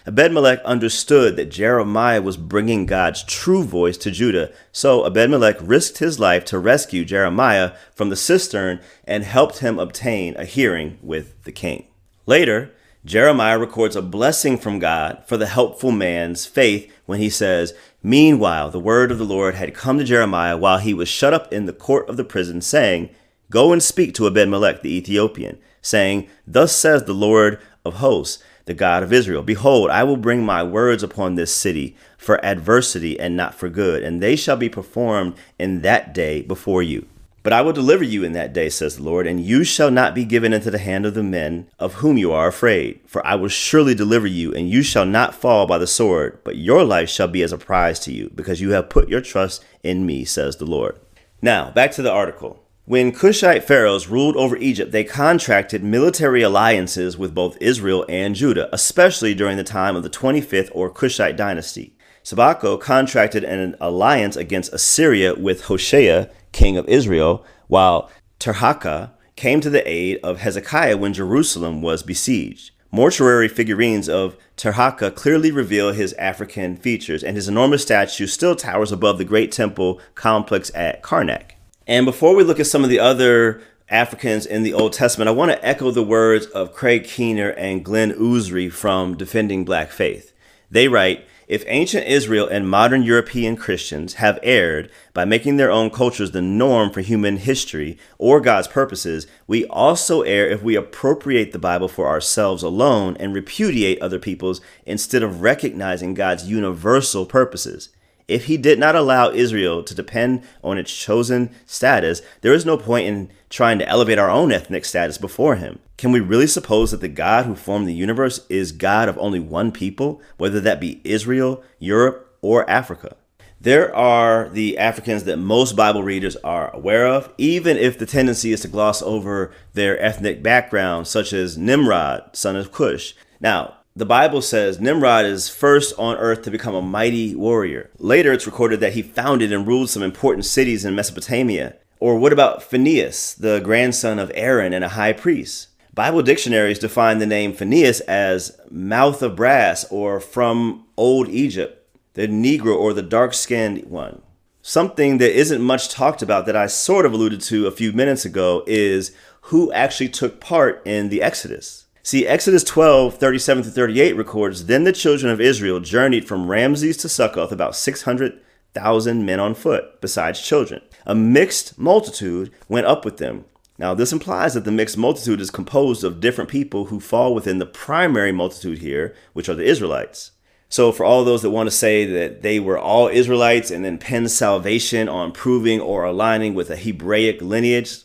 Ebed-Melech 0.06 0.62
understood 0.64 1.36
that 1.36 1.52
Jeremiah 1.52 2.22
was 2.22 2.38
bringing 2.38 2.86
God's 2.86 3.24
true 3.24 3.66
voice 3.66 3.98
to 3.98 4.10
Judah, 4.10 4.54
so 4.72 5.04
Ebed-Melech 5.04 5.58
risked 5.60 5.98
his 5.98 6.22
life 6.22 6.46
to 6.46 6.58
rescue 6.58 7.04
Jeremiah 7.04 7.74
from 7.94 8.08
the 8.08 8.16
cistern 8.16 8.80
and 9.04 9.26
helped 9.26 9.58
him 9.58 9.80
obtain 9.80 10.34
a 10.38 10.46
hearing 10.46 10.98
with 11.02 11.44
the 11.44 11.52
king. 11.52 11.88
Later, 12.26 12.72
Jeremiah 13.04 13.58
records 13.58 13.96
a 13.96 14.02
blessing 14.02 14.58
from 14.58 14.80
God 14.80 15.24
for 15.28 15.38
the 15.38 15.46
helpful 15.46 15.92
man's 15.92 16.46
faith 16.46 16.92
when 17.08 17.20
he 17.20 17.32
says, 17.32 17.74
Meanwhile, 18.04 18.70
the 18.70 18.80
word 18.80 19.12
of 19.12 19.18
the 19.18 19.26
Lord 19.26 19.56
had 19.56 19.74
come 19.74 19.98
to 19.98 20.04
Jeremiah 20.04 20.56
while 20.56 20.78
he 20.78 20.94
was 20.94 21.10
shut 21.10 21.34
up 21.34 21.52
in 21.52 21.66
the 21.66 21.74
court 21.74 22.08
of 22.08 22.18
the 22.18 22.24
prison, 22.24 22.62
saying, 22.62 23.10
Go 23.50 23.74
and 23.74 23.82
speak 23.82 24.14
to 24.14 24.28
Ebed-Melech 24.28 24.84
the 24.84 24.96
Ethiopian, 24.96 25.58
saying, 25.82 26.30
Thus 26.46 26.76
says 26.76 27.06
the 27.06 27.14
Lord 27.14 27.60
of 27.84 27.96
hosts, 27.96 28.44
the 28.66 28.74
God 28.74 29.02
of 29.02 29.14
Israel. 29.14 29.42
Behold, 29.42 29.90
I 29.90 30.04
will 30.04 30.18
bring 30.18 30.46
my 30.46 30.62
words 30.62 31.02
upon 31.02 31.36
this 31.36 31.56
city 31.56 31.96
for 32.18 32.44
adversity 32.46 33.18
and 33.20 33.36
not 33.36 33.56
for 33.56 33.70
good, 33.70 34.04
and 34.04 34.22
they 34.22 34.36
shall 34.36 34.58
be 34.58 34.70
performed 34.70 35.36
in 35.58 35.82
that 35.82 36.14
day 36.14 36.42
before 36.42 36.84
you. 36.84 37.08
But 37.48 37.54
I 37.54 37.62
will 37.62 37.72
deliver 37.72 38.04
you 38.04 38.26
in 38.26 38.34
that 38.34 38.52
day, 38.52 38.68
says 38.68 38.98
the 38.98 39.04
Lord, 39.04 39.26
and 39.26 39.40
you 39.40 39.64
shall 39.64 39.90
not 39.90 40.14
be 40.14 40.26
given 40.26 40.52
into 40.52 40.70
the 40.70 40.80
hand 40.80 41.06
of 41.06 41.14
the 41.14 41.24
men 41.24 41.70
of 41.80 41.94
whom 41.94 42.18
you 42.18 42.34
are 42.34 42.50
afraid. 42.50 43.00
For 43.06 43.26
I 43.26 43.36
will 43.36 43.48
surely 43.48 43.96
deliver 43.96 44.28
you, 44.28 44.54
and 44.54 44.70
you 44.70 44.84
shall 44.84 45.06
not 45.06 45.34
fall 45.34 45.66
by 45.66 45.78
the 45.78 45.88
sword, 45.88 46.42
but 46.44 46.58
your 46.58 46.84
life 46.84 47.10
shall 47.10 47.30
be 47.30 47.42
as 47.44 47.54
a 47.54 47.58
prize 47.58 48.02
to 48.02 48.12
you, 48.12 48.30
because 48.36 48.60
you 48.60 48.72
have 48.72 48.90
put 48.90 49.08
your 49.08 49.22
trust 49.22 49.64
in 49.82 50.06
me, 50.06 50.26
says 50.26 50.58
the 50.58 50.66
Lord. 50.66 51.00
Now, 51.42 51.72
back 51.72 51.92
to 51.92 52.02
the 52.02 52.12
article. 52.12 52.66
When 52.84 53.14
Cushite 53.14 53.64
pharaohs 53.64 54.10
ruled 54.10 54.36
over 54.36 54.58
Egypt, 54.58 54.92
they 54.92 55.06
contracted 55.06 55.86
military 55.86 56.42
alliances 56.42 57.18
with 57.18 57.34
both 57.34 57.56
Israel 57.62 58.06
and 58.10 58.36
Judah, 58.36 58.68
especially 58.74 59.34
during 59.34 59.56
the 59.56 59.64
time 59.64 59.96
of 59.96 60.04
the 60.04 60.10
25th 60.10 60.70
or 60.74 60.90
Cushite 60.90 61.38
dynasty. 61.38 61.94
Sabako 62.26 62.78
contracted 62.78 63.46
an 63.46 63.78
alliance 63.80 64.36
against 64.36 64.74
Assyria 64.74 65.34
with 65.34 65.68
Hoshea, 65.68 66.30
king 66.52 66.78
of 66.78 66.88
Israel, 66.88 67.46
while 67.68 68.10
Terhaka 68.40 69.12
came 69.36 69.62
to 69.62 69.70
the 69.70 69.88
aid 69.88 70.20
of 70.24 70.40
Hezekiah 70.40 70.98
when 70.98 71.14
Jerusalem 71.14 71.82
was 71.82 72.04
besieged. 72.04 72.72
Mortuary 72.92 73.48
figurines 73.48 74.08
of 74.08 74.38
Terhaka 74.56 75.14
clearly 75.14 75.52
reveal 75.52 75.92
his 75.92 76.14
African 76.14 76.78
features, 76.78 77.24
and 77.24 77.36
his 77.36 77.48
enormous 77.48 77.84
statue 77.84 78.28
still 78.28 78.56
towers 78.56 78.92
above 78.92 79.18
the 79.18 79.26
great 79.26 79.52
temple 79.52 80.02
complex 80.16 80.72
at 80.74 81.04
Karnak. 81.04 81.52
And 81.86 82.06
before 82.06 82.36
we 82.36 82.44
look 82.44 82.60
at 82.60 82.68
some 82.68 82.84
of 82.84 82.90
the 82.90 83.00
other 83.00 83.62
Africans 83.90 84.46
in 84.46 84.64
the 84.64 84.74
Old 84.74 84.94
Testament, 84.94 85.30
I 85.30 85.34
want 85.34 85.52
to 85.52 85.66
echo 85.66 85.92
the 85.92 86.04
words 86.04 86.46
of 86.48 86.74
Craig 86.74 87.04
Keener 87.04 87.50
and 87.52 87.86
Glenn 87.86 88.14
Usry 88.14 88.72
from 88.72 89.16
Defending 89.16 89.64
Black 89.64 89.92
Faith. 89.92 90.34
They 90.72 90.88
write, 90.88 91.26
if 91.48 91.64
ancient 91.68 92.06
Israel 92.06 92.48
and 92.48 92.70
modern 92.70 93.04
European 93.04 93.56
Christians 93.56 94.16
have 94.16 94.38
erred 94.44 94.92
by 95.14 95.24
making 95.24 95.56
their 95.56 95.72
own 95.72 95.90
cultures 95.90 96.32
the 96.32 96.42
norm 96.42 96.92
for 96.92 97.00
human 97.00 97.38
history 97.38 97.98
or 98.18 98.42
God's 98.42 98.68
purposes, 98.68 99.28
we 99.48 99.66
also 99.68 100.24
err 100.24 100.46
if 100.46 100.62
we 100.62 100.76
appropriate 100.76 101.54
the 101.54 101.60
Bible 101.60 101.88
for 101.88 102.08
ourselves 102.08 102.64
alone 102.64 103.16
and 103.18 103.34
repudiate 103.34 104.02
other 104.02 104.20
people's 104.20 104.60
instead 104.86 105.24
of 105.24 105.42
recognizing 105.42 106.14
God's 106.14 106.50
universal 106.50 107.26
purposes. 107.26 107.90
If 108.28 108.46
he 108.46 108.58
did 108.58 108.78
not 108.78 108.96
allow 108.96 109.32
Israel 109.32 109.84
to 109.84 109.96
depend 109.96 110.44
on 110.62 110.78
its 110.78 110.94
chosen 110.94 111.50
status, 111.66 112.22
there 112.42 112.54
is 112.54 112.66
no 112.66 112.78
point 112.78 113.08
in 113.08 113.30
trying 113.50 113.80
to 113.80 113.88
elevate 113.88 114.20
our 114.20 114.30
own 114.30 114.52
ethnic 114.52 114.84
status 114.84 115.18
before 115.18 115.56
him. 115.56 115.80
Can 115.98 116.12
we 116.12 116.20
really 116.20 116.48
suppose 116.48 116.92
that 116.92 117.00
the 117.00 117.08
God 117.08 117.46
who 117.46 117.56
formed 117.56 117.88
the 117.88 117.94
universe 117.94 118.46
is 118.50 118.74
God 118.74 119.08
of 119.08 119.18
only 119.18 119.40
one 119.40 119.72
people, 119.72 120.22
whether 120.36 120.60
that 120.60 120.82
be 120.82 121.00
Israel, 121.06 121.64
Europe, 121.80 122.36
or 122.42 122.70
Africa? 122.70 123.16
There 123.62 123.96
are 123.96 124.50
the 124.50 124.78
Africans 124.78 125.24
that 125.24 125.38
most 125.38 125.78
Bible 125.78 126.04
readers 126.04 126.36
are 126.38 126.70
aware 126.76 127.08
of, 127.08 127.34
even 127.38 127.78
if 127.78 127.98
the 127.98 128.06
tendency 128.06 128.52
is 128.52 128.62
to 128.62 128.68
gloss 128.68 129.02
over 129.02 129.52
their 129.74 130.00
ethnic 130.00 130.44
background, 130.44 131.08
such 131.08 131.32
as 131.32 131.58
Nimrod, 131.58 132.36
son 132.36 132.58
of 132.58 132.74
Cush. 132.74 133.16
Now, 133.40 133.77
the 133.98 134.06
Bible 134.06 134.44
says 134.44 134.80
Nimrod 134.80 135.26
is 135.26 135.50
first 135.50 135.92
on 135.98 136.18
earth 136.18 136.44
to 136.44 136.52
become 136.52 136.76
a 136.76 136.84
mighty 136.84 137.34
warrior. 137.34 137.90
Later, 137.98 138.32
it's 138.32 138.46
recorded 138.46 138.80
that 138.80 138.94
he 138.94 139.02
founded 139.02 139.52
and 139.52 139.66
ruled 139.66 139.90
some 139.90 140.04
important 140.04 140.46
cities 140.46 140.86
in 140.86 140.94
Mesopotamia. 140.94 141.78
Or 142.00 142.20
what 142.20 142.32
about 142.32 142.62
Phineas, 142.62 143.34
the 143.34 143.60
grandson 143.60 144.20
of 144.20 144.32
Aaron 144.36 144.72
and 144.72 144.86
a 144.86 144.90
high 144.90 145.14
priest? 145.14 145.70
Bible 145.96 146.22
dictionaries 146.22 146.78
define 146.78 147.18
the 147.18 147.26
name 147.26 147.54
Phineas 147.54 148.02
as 148.02 148.56
mouth 148.70 149.24
of 149.24 149.36
brass 149.36 149.84
or 149.90 150.20
from 150.20 150.86
old 150.96 151.28
Egypt, 151.30 151.84
the 152.14 152.28
Negro 152.28 152.78
or 152.78 152.94
the 152.94 153.02
dark 153.02 153.34
skinned 153.34 153.86
one. 153.86 154.22
Something 154.62 155.18
that 155.18 155.36
isn't 155.36 155.60
much 155.60 155.90
talked 155.90 156.22
about 156.22 156.46
that 156.46 156.56
I 156.56 156.68
sort 156.68 157.08
of 157.08 157.14
alluded 157.14 157.42
to 157.42 157.66
a 157.66 157.72
few 157.72 157.92
minutes 157.94 158.26
ago 158.26 158.64
is 158.68 159.12
who 159.42 159.72
actually 159.72 160.10
took 160.10 160.40
part 160.40 160.84
in 160.86 161.10
the 161.10 161.24
Exodus. 161.24 161.87
See, 162.08 162.26
Exodus 162.26 162.64
12, 162.64 163.18
37 163.18 163.64
to 163.64 163.70
38 163.70 164.16
records 164.16 164.68
Then 164.68 164.86
the 164.86 164.94
children 164.94 165.30
of 165.30 165.42
Israel 165.42 165.82
journeyed 165.82 166.26
from 166.26 166.48
Ramses 166.48 166.96
to 166.96 167.10
Succoth, 167.10 167.52
about 167.52 167.76
600,000 167.76 169.26
men 169.26 169.42
on 169.42 169.54
foot, 169.54 170.00
besides 170.00 170.40
children. 170.42 170.82
A 171.06 171.14
mixed 171.14 171.78
multitude 171.78 172.50
went 172.70 172.86
up 172.86 173.04
with 173.04 173.18
them. 173.18 173.44
Now, 173.78 173.94
this 173.94 174.14
implies 174.14 174.54
that 174.54 174.64
the 174.64 174.72
mixed 174.72 174.98
multitude 174.98 175.42
is 175.42 175.52
composed 175.52 176.06
of 176.06 176.22
different 176.22 176.50
people 176.50 176.86
who 176.86 177.02
fall 177.02 177.36
within 177.36 177.60
the 177.60 177.66
primary 177.66 178.32
multitude 178.32 178.78
here, 178.78 179.14
which 179.34 179.50
are 179.50 179.56
the 179.56 179.66
Israelites. 179.66 180.32
So, 180.70 180.94
for 180.94 181.04
all 181.04 181.26
those 181.26 181.42
that 181.42 181.50
want 181.50 181.68
to 181.68 181.76
say 181.76 182.06
that 182.06 182.42
they 182.42 182.58
were 182.58 182.80
all 182.80 183.10
Israelites 183.10 183.70
and 183.70 183.84
then 183.84 183.98
pin 183.98 184.30
salvation 184.30 185.10
on 185.10 185.34
proving 185.34 185.82
or 185.82 186.06
aligning 186.06 186.54
with 186.54 186.70
a 186.70 186.78
Hebraic 186.78 187.42
lineage, 187.42 188.04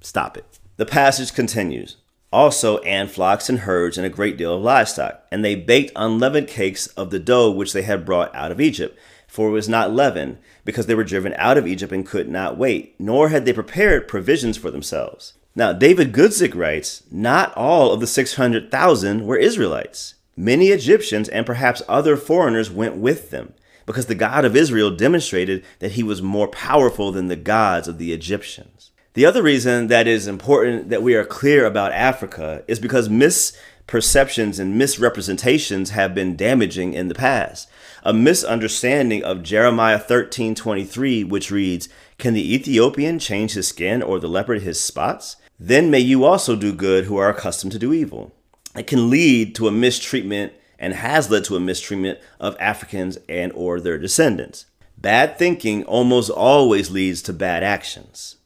stop 0.00 0.38
it. 0.38 0.58
The 0.78 0.86
passage 0.86 1.34
continues 1.34 1.98
also 2.32 2.78
and 2.78 3.10
flocks 3.10 3.48
and 3.48 3.60
herds 3.60 3.98
and 3.98 4.06
a 4.06 4.10
great 4.10 4.36
deal 4.36 4.54
of 4.54 4.62
livestock. 4.62 5.22
And 5.30 5.44
they 5.44 5.54
baked 5.54 5.92
unleavened 5.94 6.48
cakes 6.48 6.86
of 6.88 7.10
the 7.10 7.18
dough 7.18 7.50
which 7.50 7.72
they 7.72 7.82
had 7.82 8.06
brought 8.06 8.34
out 8.34 8.50
of 8.50 8.60
Egypt, 8.60 8.98
for 9.26 9.48
it 9.48 9.52
was 9.52 9.68
not 9.68 9.92
leavened, 9.92 10.38
because 10.64 10.86
they 10.86 10.94
were 10.94 11.04
driven 11.04 11.34
out 11.36 11.58
of 11.58 11.66
Egypt 11.66 11.92
and 11.92 12.06
could 12.06 12.28
not 12.28 12.56
wait, 12.56 12.94
nor 12.98 13.28
had 13.28 13.44
they 13.44 13.52
prepared 13.52 14.08
provisions 14.08 14.56
for 14.56 14.70
themselves. 14.70 15.34
Now, 15.54 15.72
David 15.72 16.12
Guzik 16.12 16.54
writes, 16.54 17.02
Not 17.10 17.54
all 17.56 17.92
of 17.92 18.00
the 18.00 18.06
600,000 18.06 19.26
were 19.26 19.36
Israelites. 19.36 20.14
Many 20.36 20.68
Egyptians 20.68 21.28
and 21.28 21.44
perhaps 21.44 21.82
other 21.88 22.16
foreigners 22.16 22.70
went 22.70 22.96
with 22.96 23.30
them, 23.30 23.52
because 23.84 24.06
the 24.06 24.14
God 24.14 24.44
of 24.46 24.56
Israel 24.56 24.90
demonstrated 24.90 25.62
that 25.80 25.92
he 25.92 26.02
was 26.02 26.22
more 26.22 26.48
powerful 26.48 27.12
than 27.12 27.28
the 27.28 27.36
gods 27.36 27.86
of 27.86 27.98
the 27.98 28.12
Egyptians. 28.12 28.91
The 29.14 29.26
other 29.26 29.42
reason 29.42 29.88
that 29.88 30.06
is 30.06 30.26
important 30.26 30.88
that 30.88 31.02
we 31.02 31.14
are 31.14 31.24
clear 31.24 31.66
about 31.66 31.92
Africa 31.92 32.64
is 32.66 32.78
because 32.78 33.10
misperceptions 33.10 34.58
and 34.58 34.78
misrepresentations 34.78 35.90
have 35.90 36.14
been 36.14 36.34
damaging 36.34 36.94
in 36.94 37.08
the 37.08 37.14
past. 37.14 37.68
A 38.04 38.14
misunderstanding 38.14 39.22
of 39.22 39.42
Jeremiah 39.42 39.98
13:23 39.98 41.24
which 41.24 41.50
reads, 41.50 41.90
"Can 42.16 42.32
the 42.32 42.54
Ethiopian 42.54 43.18
change 43.18 43.52
his 43.52 43.68
skin 43.68 44.00
or 44.00 44.18
the 44.18 44.30
leopard 44.30 44.62
his 44.62 44.80
spots?" 44.80 45.36
then 45.60 45.90
may 45.90 46.00
you 46.00 46.24
also 46.24 46.56
do 46.56 46.72
good 46.72 47.04
who 47.04 47.18
are 47.18 47.28
accustomed 47.28 47.72
to 47.72 47.78
do 47.78 47.92
evil. 47.92 48.32
It 48.74 48.86
can 48.86 49.10
lead 49.10 49.54
to 49.56 49.68
a 49.68 49.72
mistreatment 49.72 50.54
and 50.78 50.94
has 50.94 51.30
led 51.30 51.44
to 51.44 51.56
a 51.56 51.60
mistreatment 51.60 52.18
of 52.40 52.56
Africans 52.58 53.18
and 53.28 53.52
or 53.54 53.78
their 53.78 53.98
descendants. 53.98 54.64
Bad 54.96 55.38
thinking 55.38 55.84
almost 55.84 56.30
always 56.30 56.90
leads 56.90 57.20
to 57.22 57.34
bad 57.34 57.62
actions. 57.62 58.36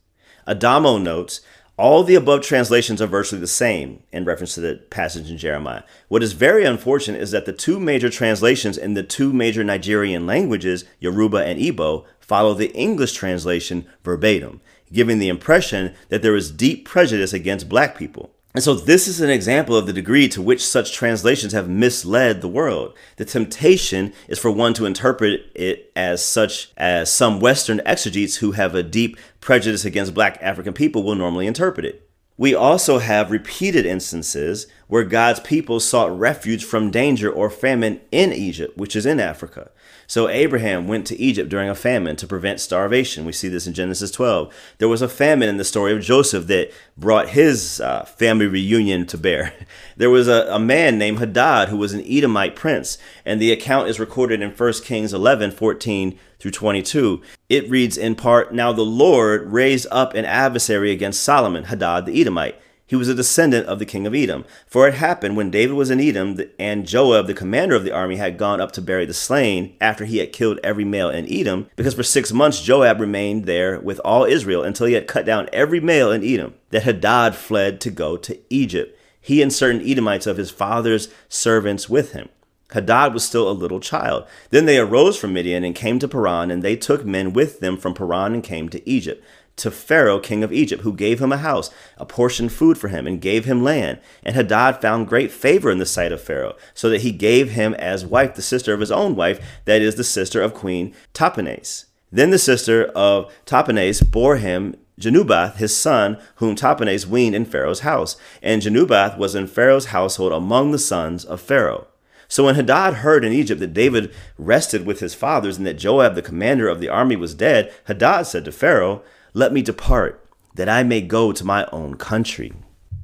Adamo 0.46 0.98
notes, 0.98 1.40
all 1.78 2.04
the 2.04 2.14
above 2.14 2.40
translations 2.42 3.02
are 3.02 3.06
virtually 3.06 3.40
the 3.40 3.46
same 3.46 4.02
in 4.12 4.24
reference 4.24 4.54
to 4.54 4.60
the 4.60 4.76
passage 4.88 5.30
in 5.30 5.36
Jeremiah. 5.36 5.82
What 6.08 6.22
is 6.22 6.32
very 6.32 6.64
unfortunate 6.64 7.20
is 7.20 7.32
that 7.32 7.44
the 7.44 7.52
two 7.52 7.78
major 7.78 8.08
translations 8.08 8.78
in 8.78 8.94
the 8.94 9.02
two 9.02 9.32
major 9.32 9.62
Nigerian 9.62 10.26
languages, 10.26 10.84
Yoruba 11.00 11.44
and 11.44 11.60
Igbo, 11.60 12.04
follow 12.18 12.54
the 12.54 12.72
English 12.72 13.12
translation 13.12 13.86
verbatim, 14.04 14.60
giving 14.90 15.18
the 15.18 15.28
impression 15.28 15.94
that 16.08 16.22
there 16.22 16.36
is 16.36 16.50
deep 16.50 16.86
prejudice 16.88 17.32
against 17.34 17.68
black 17.68 17.98
people. 17.98 18.30
And 18.56 18.64
so, 18.64 18.72
this 18.72 19.06
is 19.06 19.20
an 19.20 19.28
example 19.28 19.76
of 19.76 19.86
the 19.86 19.92
degree 19.92 20.28
to 20.28 20.40
which 20.40 20.64
such 20.64 20.94
translations 20.94 21.52
have 21.52 21.68
misled 21.68 22.40
the 22.40 22.48
world. 22.48 22.96
The 23.16 23.26
temptation 23.26 24.14
is 24.28 24.38
for 24.38 24.50
one 24.50 24.72
to 24.74 24.86
interpret 24.86 25.42
it 25.54 25.92
as 25.94 26.24
such 26.24 26.72
as 26.78 27.12
some 27.12 27.38
Western 27.38 27.82
exegetes 27.84 28.36
who 28.36 28.52
have 28.52 28.74
a 28.74 28.82
deep 28.82 29.18
prejudice 29.42 29.84
against 29.84 30.14
black 30.14 30.38
African 30.40 30.72
people 30.72 31.02
will 31.02 31.16
normally 31.16 31.46
interpret 31.46 31.84
it. 31.84 32.05
We 32.38 32.54
also 32.54 32.98
have 32.98 33.30
repeated 33.30 33.86
instances 33.86 34.66
where 34.88 35.04
God's 35.04 35.40
people 35.40 35.80
sought 35.80 36.16
refuge 36.16 36.64
from 36.64 36.90
danger 36.90 37.30
or 37.30 37.48
famine 37.48 38.00
in 38.12 38.32
Egypt, 38.32 38.76
which 38.76 38.94
is 38.94 39.06
in 39.06 39.18
Africa. 39.18 39.70
So 40.06 40.28
Abraham 40.28 40.86
went 40.86 41.06
to 41.06 41.18
Egypt 41.18 41.48
during 41.48 41.68
a 41.68 41.74
famine 41.74 42.14
to 42.16 42.26
prevent 42.26 42.60
starvation. 42.60 43.24
We 43.24 43.32
see 43.32 43.48
this 43.48 43.66
in 43.66 43.72
Genesis 43.72 44.10
12. 44.10 44.54
There 44.78 44.88
was 44.88 45.02
a 45.02 45.08
famine 45.08 45.48
in 45.48 45.56
the 45.56 45.64
story 45.64 45.92
of 45.92 46.02
Joseph 46.02 46.46
that 46.46 46.70
brought 46.96 47.30
his 47.30 47.80
uh, 47.80 48.04
family 48.04 48.46
reunion 48.46 49.06
to 49.06 49.18
bear. 49.18 49.52
There 49.98 50.10
was 50.10 50.28
a, 50.28 50.46
a 50.50 50.58
man 50.58 50.98
named 50.98 51.20
Hadad 51.20 51.70
who 51.70 51.78
was 51.78 51.94
an 51.94 52.04
Edomite 52.06 52.54
prince, 52.54 52.98
and 53.24 53.40
the 53.40 53.50
account 53.50 53.88
is 53.88 53.98
recorded 53.98 54.42
in 54.42 54.50
1 54.50 54.72
Kings 54.84 55.14
11 55.14 55.52
14 55.52 56.18
through 56.38 56.50
22. 56.50 57.22
It 57.48 57.70
reads 57.70 57.96
in 57.96 58.14
part 58.14 58.52
Now 58.52 58.72
the 58.72 58.82
Lord 58.82 59.52
raised 59.52 59.86
up 59.90 60.14
an 60.14 60.24
adversary 60.24 60.90
against 60.90 61.22
Solomon, 61.22 61.64
Hadad 61.64 62.06
the 62.06 62.20
Edomite 62.20 62.60
he 62.88 62.94
was 62.94 63.08
a 63.08 63.14
descendant 63.14 63.66
of 63.66 63.80
the 63.80 63.86
king 63.86 64.06
of 64.06 64.14
Edom. 64.14 64.44
For 64.66 64.86
it 64.86 64.94
happened 64.94 65.36
when 65.36 65.50
David 65.50 65.74
was 65.74 65.90
in 65.90 66.00
Edom, 66.00 66.38
and 66.58 66.86
Joab, 66.86 67.26
the 67.26 67.34
commander 67.34 67.74
of 67.74 67.82
the 67.82 67.90
army, 67.90 68.16
had 68.16 68.38
gone 68.38 68.60
up 68.60 68.70
to 68.72 68.80
bury 68.80 69.04
the 69.04 69.12
slain 69.12 69.76
after 69.80 70.04
he 70.04 70.18
had 70.18 70.32
killed 70.32 70.60
every 70.62 70.84
male 70.84 71.10
in 71.10 71.30
Edom, 71.30 71.68
because 71.74 71.94
for 71.94 72.04
six 72.04 72.32
months 72.32 72.62
Joab 72.62 73.00
remained 73.00 73.44
there 73.44 73.80
with 73.80 74.00
all 74.04 74.24
Israel 74.24 74.62
until 74.62 74.86
he 74.86 74.94
had 74.94 75.08
cut 75.08 75.26
down 75.26 75.48
every 75.52 75.80
male 75.80 76.12
in 76.12 76.22
Edom. 76.22 76.54
That 76.70 76.84
Hadad 76.84 77.34
fled 77.34 77.80
to 77.80 77.90
go 77.90 78.16
to 78.18 78.38
Egypt, 78.50 78.96
he 79.20 79.42
and 79.42 79.52
certain 79.52 79.82
Edomites 79.82 80.28
of 80.28 80.36
his 80.36 80.50
father's 80.50 81.08
servants 81.28 81.88
with 81.90 82.12
him. 82.12 82.28
Hadad 82.72 83.14
was 83.14 83.24
still 83.24 83.48
a 83.48 83.52
little 83.52 83.80
child. 83.80 84.26
Then 84.50 84.66
they 84.66 84.78
arose 84.78 85.16
from 85.16 85.32
Midian 85.32 85.64
and 85.64 85.74
came 85.74 85.98
to 86.00 86.08
Paran, 86.08 86.50
and 86.50 86.62
they 86.62 86.76
took 86.76 87.04
men 87.04 87.32
with 87.32 87.60
them 87.60 87.76
from 87.76 87.94
Paran 87.94 88.34
and 88.34 88.42
came 88.42 88.68
to 88.70 88.88
Egypt 88.88 89.24
to 89.56 89.70
Pharaoh, 89.70 90.20
king 90.20 90.44
of 90.44 90.52
Egypt, 90.52 90.82
who 90.82 90.92
gave 90.92 91.20
him 91.20 91.32
a 91.32 91.38
house, 91.38 91.70
apportioned 91.96 92.52
food 92.52 92.76
for 92.76 92.88
him, 92.88 93.06
and 93.06 93.20
gave 93.20 93.46
him 93.46 93.64
land. 93.64 93.98
And 94.22 94.36
Hadad 94.36 94.80
found 94.82 95.08
great 95.08 95.32
favor 95.32 95.70
in 95.70 95.78
the 95.78 95.86
sight 95.86 96.12
of 96.12 96.20
Pharaoh, 96.20 96.56
so 96.74 96.90
that 96.90 97.00
he 97.00 97.10
gave 97.10 97.50
him 97.50 97.74
as 97.74 98.04
wife 98.04 98.34
the 98.34 98.42
sister 98.42 98.74
of 98.74 98.80
his 98.80 98.90
own 98.90 99.16
wife, 99.16 99.40
that 99.64 99.80
is, 99.80 99.94
the 99.94 100.04
sister 100.04 100.42
of 100.42 100.54
Queen 100.54 100.94
Tahpenes. 101.14 101.86
Then 102.12 102.30
the 102.30 102.38
sister 102.38 102.84
of 102.94 103.32
Tahpenes 103.46 104.08
bore 104.10 104.36
him 104.36 104.76
Genubath, 105.00 105.56
his 105.56 105.76
son, 105.76 106.18
whom 106.36 106.54
Tahpenes 106.54 107.06
weaned 107.06 107.34
in 107.34 107.44
Pharaoh's 107.44 107.80
house. 107.80 108.16
And 108.42 108.62
Genubath 108.62 109.18
was 109.18 109.34
in 109.34 109.46
Pharaoh's 109.46 109.86
household 109.86 110.32
among 110.32 110.70
the 110.70 110.78
sons 110.78 111.24
of 111.24 111.40
Pharaoh. 111.40 111.86
So 112.28 112.44
when 112.44 112.54
Hadad 112.54 112.94
heard 112.94 113.24
in 113.24 113.32
Egypt 113.32 113.60
that 113.60 113.74
David 113.74 114.12
rested 114.36 114.84
with 114.84 115.00
his 115.00 115.14
fathers 115.14 115.56
and 115.56 115.66
that 115.66 115.74
Joab, 115.74 116.14
the 116.14 116.22
commander 116.22 116.68
of 116.68 116.80
the 116.80 116.88
army, 116.88 117.16
was 117.16 117.34
dead, 117.34 117.72
Hadad 117.84 118.26
said 118.26 118.44
to 118.44 118.52
Pharaoh, 118.52 119.02
let 119.36 119.52
me 119.52 119.60
depart, 119.60 120.26
that 120.54 120.68
I 120.68 120.82
may 120.82 121.02
go 121.02 121.30
to 121.30 121.44
my 121.44 121.66
own 121.70 121.96
country. 121.96 122.54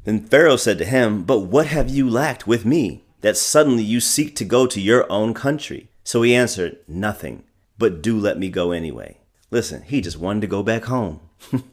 Then 0.05 0.27
Pharaoh 0.27 0.57
said 0.57 0.79
to 0.79 0.85
him, 0.87 1.25
But 1.25 1.41
what 1.41 1.67
have 1.67 1.91
you 1.91 2.09
lacked 2.09 2.47
with 2.47 2.65
me, 2.65 3.05
that 3.21 3.37
suddenly 3.37 3.83
you 3.83 4.01
seek 4.01 4.35
to 4.37 4.45
go 4.45 4.67
to 4.67 4.81
your 4.81 5.11
own 5.13 5.35
country? 5.35 5.91
So 6.05 6.23
he 6.23 6.35
answered, 6.35 6.79
Nothing, 6.89 7.45
but 7.77 8.03
do 8.03 8.19
let 8.19 8.39
me 8.39 8.49
go 8.49 8.73
anyway. 8.73 9.19
Listen, 9.51 9.83
he 9.83 10.01
just 10.01 10.19
wanted 10.19 10.41
to 10.41 10.47
go 10.47 10.63
back 10.63 10.87
home. 10.87 11.21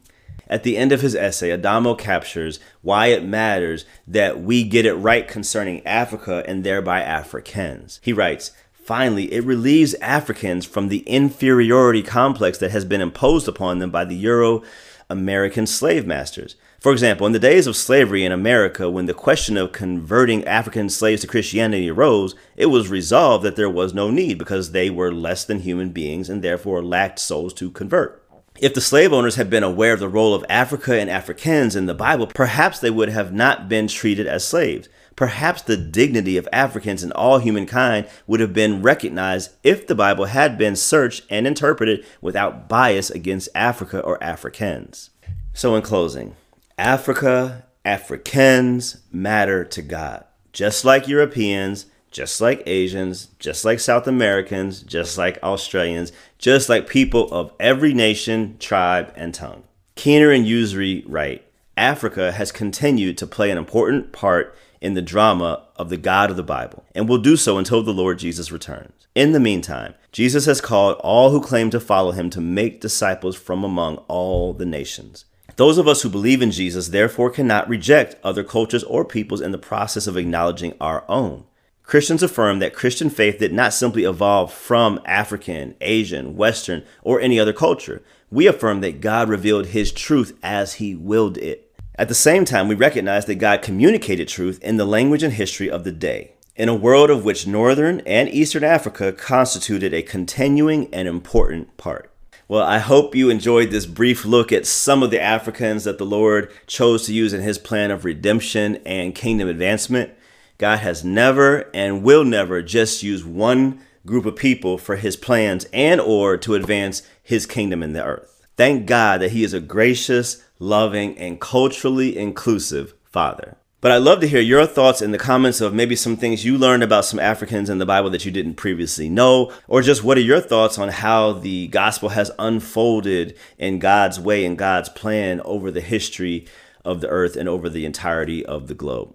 At 0.50 0.64
the 0.64 0.76
end 0.76 0.90
of 0.90 1.00
his 1.00 1.14
essay, 1.14 1.52
Adamo 1.52 1.94
captures 1.94 2.58
why 2.82 3.06
it 3.06 3.24
matters 3.24 3.84
that 4.08 4.40
we 4.40 4.64
get 4.64 4.84
it 4.84 4.94
right 4.94 5.26
concerning 5.28 5.86
Africa 5.86 6.42
and 6.46 6.64
thereby 6.64 7.02
Africans. 7.02 8.00
He 8.02 8.12
writes, 8.12 8.50
Finally, 8.72 9.32
it 9.32 9.44
relieves 9.44 9.94
Africans 9.94 10.66
from 10.66 10.88
the 10.88 11.00
inferiority 11.06 12.02
complex 12.02 12.58
that 12.58 12.72
has 12.72 12.84
been 12.84 13.00
imposed 13.00 13.46
upon 13.46 13.78
them 13.78 13.92
by 13.92 14.04
the 14.04 14.16
Euro 14.16 14.64
American 15.08 15.68
slave 15.68 16.04
masters. 16.04 16.56
For 16.80 16.90
example, 16.90 17.28
in 17.28 17.32
the 17.32 17.38
days 17.38 17.68
of 17.68 17.76
slavery 17.76 18.24
in 18.24 18.32
America, 18.32 18.90
when 18.90 19.06
the 19.06 19.14
question 19.14 19.56
of 19.56 19.70
converting 19.70 20.44
African 20.46 20.90
slaves 20.90 21.20
to 21.20 21.28
Christianity 21.28 21.88
arose, 21.88 22.34
it 22.56 22.66
was 22.66 22.88
resolved 22.88 23.44
that 23.44 23.54
there 23.54 23.70
was 23.70 23.94
no 23.94 24.10
need 24.10 24.38
because 24.38 24.72
they 24.72 24.90
were 24.90 25.12
less 25.12 25.44
than 25.44 25.60
human 25.60 25.90
beings 25.90 26.28
and 26.28 26.42
therefore 26.42 26.82
lacked 26.82 27.20
souls 27.20 27.54
to 27.54 27.70
convert. 27.70 28.19
If 28.60 28.74
the 28.74 28.80
slave 28.80 29.12
owners 29.12 29.36
had 29.36 29.48
been 29.48 29.62
aware 29.62 29.94
of 29.94 30.00
the 30.00 30.08
role 30.08 30.34
of 30.34 30.44
Africa 30.48 31.00
and 31.00 31.08
Africans 31.08 31.74
in 31.74 31.86
the 31.86 31.94
Bible, 31.94 32.26
perhaps 32.26 32.78
they 32.78 32.90
would 32.90 33.08
have 33.08 33.32
not 33.32 33.68
been 33.68 33.88
treated 33.88 34.26
as 34.26 34.46
slaves 34.46 34.88
perhaps 35.20 35.60
the 35.60 35.76
dignity 35.76 36.38
of 36.38 36.48
Africans 36.50 37.02
and 37.02 37.12
all 37.12 37.36
humankind 37.36 38.08
would 38.26 38.40
have 38.40 38.54
been 38.54 38.80
recognized 38.80 39.50
if 39.62 39.86
the 39.86 39.94
Bible 39.94 40.24
had 40.24 40.56
been 40.56 40.74
searched 40.74 41.26
and 41.28 41.46
interpreted 41.46 42.06
without 42.22 42.70
bias 42.70 43.10
against 43.10 43.50
Africa 43.54 44.00
or 44.00 44.22
Africans. 44.24 45.10
So, 45.52 45.74
in 45.74 45.82
closing, 45.82 46.36
Africa, 46.78 47.66
Africans 47.84 49.02
matter 49.12 49.62
to 49.62 49.82
God, 49.82 50.24
just 50.54 50.86
like 50.86 51.06
Europeans, 51.06 51.84
just 52.10 52.40
like 52.40 52.62
Asians, 52.66 53.28
just 53.38 53.64
like 53.64 53.80
South 53.80 54.06
Americans, 54.06 54.82
just 54.82 55.16
like 55.16 55.38
Australians, 55.42 56.12
just 56.38 56.68
like 56.68 56.88
people 56.88 57.32
of 57.32 57.52
every 57.60 57.94
nation, 57.94 58.56
tribe, 58.58 59.12
and 59.16 59.32
tongue. 59.32 59.62
Keener 59.94 60.30
and 60.30 60.46
Usry 60.46 61.04
write 61.06 61.44
Africa 61.76 62.32
has 62.32 62.52
continued 62.52 63.16
to 63.18 63.26
play 63.26 63.50
an 63.50 63.58
important 63.58 64.12
part 64.12 64.56
in 64.80 64.94
the 64.94 65.02
drama 65.02 65.66
of 65.76 65.90
the 65.90 65.96
God 65.96 66.30
of 66.30 66.36
the 66.36 66.42
Bible, 66.42 66.84
and 66.94 67.08
will 67.08 67.18
do 67.18 67.36
so 67.36 67.58
until 67.58 67.82
the 67.82 67.92
Lord 67.92 68.18
Jesus 68.18 68.50
returns. 68.50 69.06
In 69.14 69.32
the 69.32 69.40
meantime, 69.40 69.94
Jesus 70.10 70.46
has 70.46 70.60
called 70.60 70.96
all 71.00 71.30
who 71.30 71.40
claim 71.40 71.70
to 71.70 71.80
follow 71.80 72.12
him 72.12 72.30
to 72.30 72.40
make 72.40 72.80
disciples 72.80 73.36
from 73.36 73.62
among 73.62 73.96
all 74.08 74.52
the 74.54 74.64
nations. 74.64 75.26
Those 75.56 75.76
of 75.76 75.86
us 75.86 76.02
who 76.02 76.08
believe 76.08 76.40
in 76.40 76.50
Jesus 76.50 76.88
therefore 76.88 77.30
cannot 77.30 77.68
reject 77.68 78.16
other 78.24 78.42
cultures 78.42 78.84
or 78.84 79.04
peoples 79.04 79.42
in 79.42 79.52
the 79.52 79.58
process 79.58 80.06
of 80.06 80.16
acknowledging 80.16 80.74
our 80.80 81.04
own. 81.08 81.44
Christians 81.90 82.22
affirm 82.22 82.60
that 82.60 82.72
Christian 82.72 83.10
faith 83.10 83.40
did 83.40 83.52
not 83.52 83.74
simply 83.74 84.04
evolve 84.04 84.52
from 84.52 85.00
African, 85.04 85.74
Asian, 85.80 86.36
Western, 86.36 86.84
or 87.02 87.20
any 87.20 87.40
other 87.40 87.52
culture. 87.52 88.00
We 88.30 88.46
affirm 88.46 88.80
that 88.82 89.00
God 89.00 89.28
revealed 89.28 89.66
his 89.66 89.90
truth 89.90 90.38
as 90.40 90.74
he 90.74 90.94
willed 90.94 91.36
it. 91.36 91.74
At 91.96 92.06
the 92.06 92.14
same 92.14 92.44
time, 92.44 92.68
we 92.68 92.76
recognize 92.76 93.24
that 93.26 93.40
God 93.40 93.62
communicated 93.62 94.28
truth 94.28 94.62
in 94.62 94.76
the 94.76 94.84
language 94.84 95.24
and 95.24 95.32
history 95.32 95.68
of 95.68 95.82
the 95.82 95.90
day, 95.90 96.34
in 96.54 96.68
a 96.68 96.76
world 96.76 97.10
of 97.10 97.24
which 97.24 97.48
Northern 97.48 98.02
and 98.06 98.28
Eastern 98.28 98.62
Africa 98.62 99.10
constituted 99.10 99.92
a 99.92 100.00
continuing 100.00 100.94
and 100.94 101.08
important 101.08 101.76
part. 101.76 102.12
Well, 102.46 102.62
I 102.62 102.78
hope 102.78 103.16
you 103.16 103.30
enjoyed 103.30 103.72
this 103.72 103.86
brief 103.86 104.24
look 104.24 104.52
at 104.52 104.64
some 104.64 105.02
of 105.02 105.10
the 105.10 105.20
Africans 105.20 105.82
that 105.82 105.98
the 105.98 106.06
Lord 106.06 106.52
chose 106.68 107.06
to 107.06 107.12
use 107.12 107.32
in 107.32 107.40
his 107.40 107.58
plan 107.58 107.90
of 107.90 108.04
redemption 108.04 108.76
and 108.86 109.12
kingdom 109.12 109.48
advancement. 109.48 110.12
God 110.60 110.80
has 110.80 111.02
never 111.02 111.70
and 111.72 112.02
will 112.02 112.22
never 112.22 112.60
just 112.60 113.02
use 113.02 113.24
one 113.24 113.80
group 114.04 114.26
of 114.26 114.36
people 114.36 114.76
for 114.76 114.96
his 114.96 115.16
plans 115.16 115.66
and 115.72 115.98
or 116.02 116.36
to 116.36 116.54
advance 116.54 117.02
his 117.22 117.46
kingdom 117.46 117.82
in 117.82 117.94
the 117.94 118.04
earth. 118.04 118.46
Thank 118.58 118.84
God 118.84 119.22
that 119.22 119.30
he 119.30 119.42
is 119.42 119.54
a 119.54 119.60
gracious, 119.60 120.44
loving, 120.58 121.16
and 121.16 121.40
culturally 121.40 122.14
inclusive 122.14 122.92
father. 123.06 123.56
But 123.80 123.92
I'd 123.92 124.02
love 124.02 124.20
to 124.20 124.28
hear 124.28 124.42
your 124.42 124.66
thoughts 124.66 125.00
in 125.00 125.12
the 125.12 125.16
comments 125.16 125.62
of 125.62 125.72
maybe 125.72 125.96
some 125.96 126.18
things 126.18 126.44
you 126.44 126.58
learned 126.58 126.82
about 126.82 127.06
some 127.06 127.18
Africans 127.18 127.70
in 127.70 127.78
the 127.78 127.86
Bible 127.86 128.10
that 128.10 128.26
you 128.26 128.30
didn't 128.30 128.56
previously 128.56 129.08
know, 129.08 129.50
or 129.66 129.80
just 129.80 130.04
what 130.04 130.18
are 130.18 130.20
your 130.20 130.42
thoughts 130.42 130.78
on 130.78 130.90
how 130.90 131.32
the 131.32 131.68
gospel 131.68 132.10
has 132.10 132.30
unfolded 132.38 133.34
in 133.56 133.78
God's 133.78 134.20
way 134.20 134.44
and 134.44 134.58
God's 134.58 134.90
plan 134.90 135.40
over 135.46 135.70
the 135.70 135.80
history 135.80 136.46
of 136.84 137.00
the 137.00 137.08
earth 137.08 137.34
and 137.34 137.48
over 137.48 137.70
the 137.70 137.86
entirety 137.86 138.44
of 138.44 138.66
the 138.66 138.74
globe. 138.74 139.14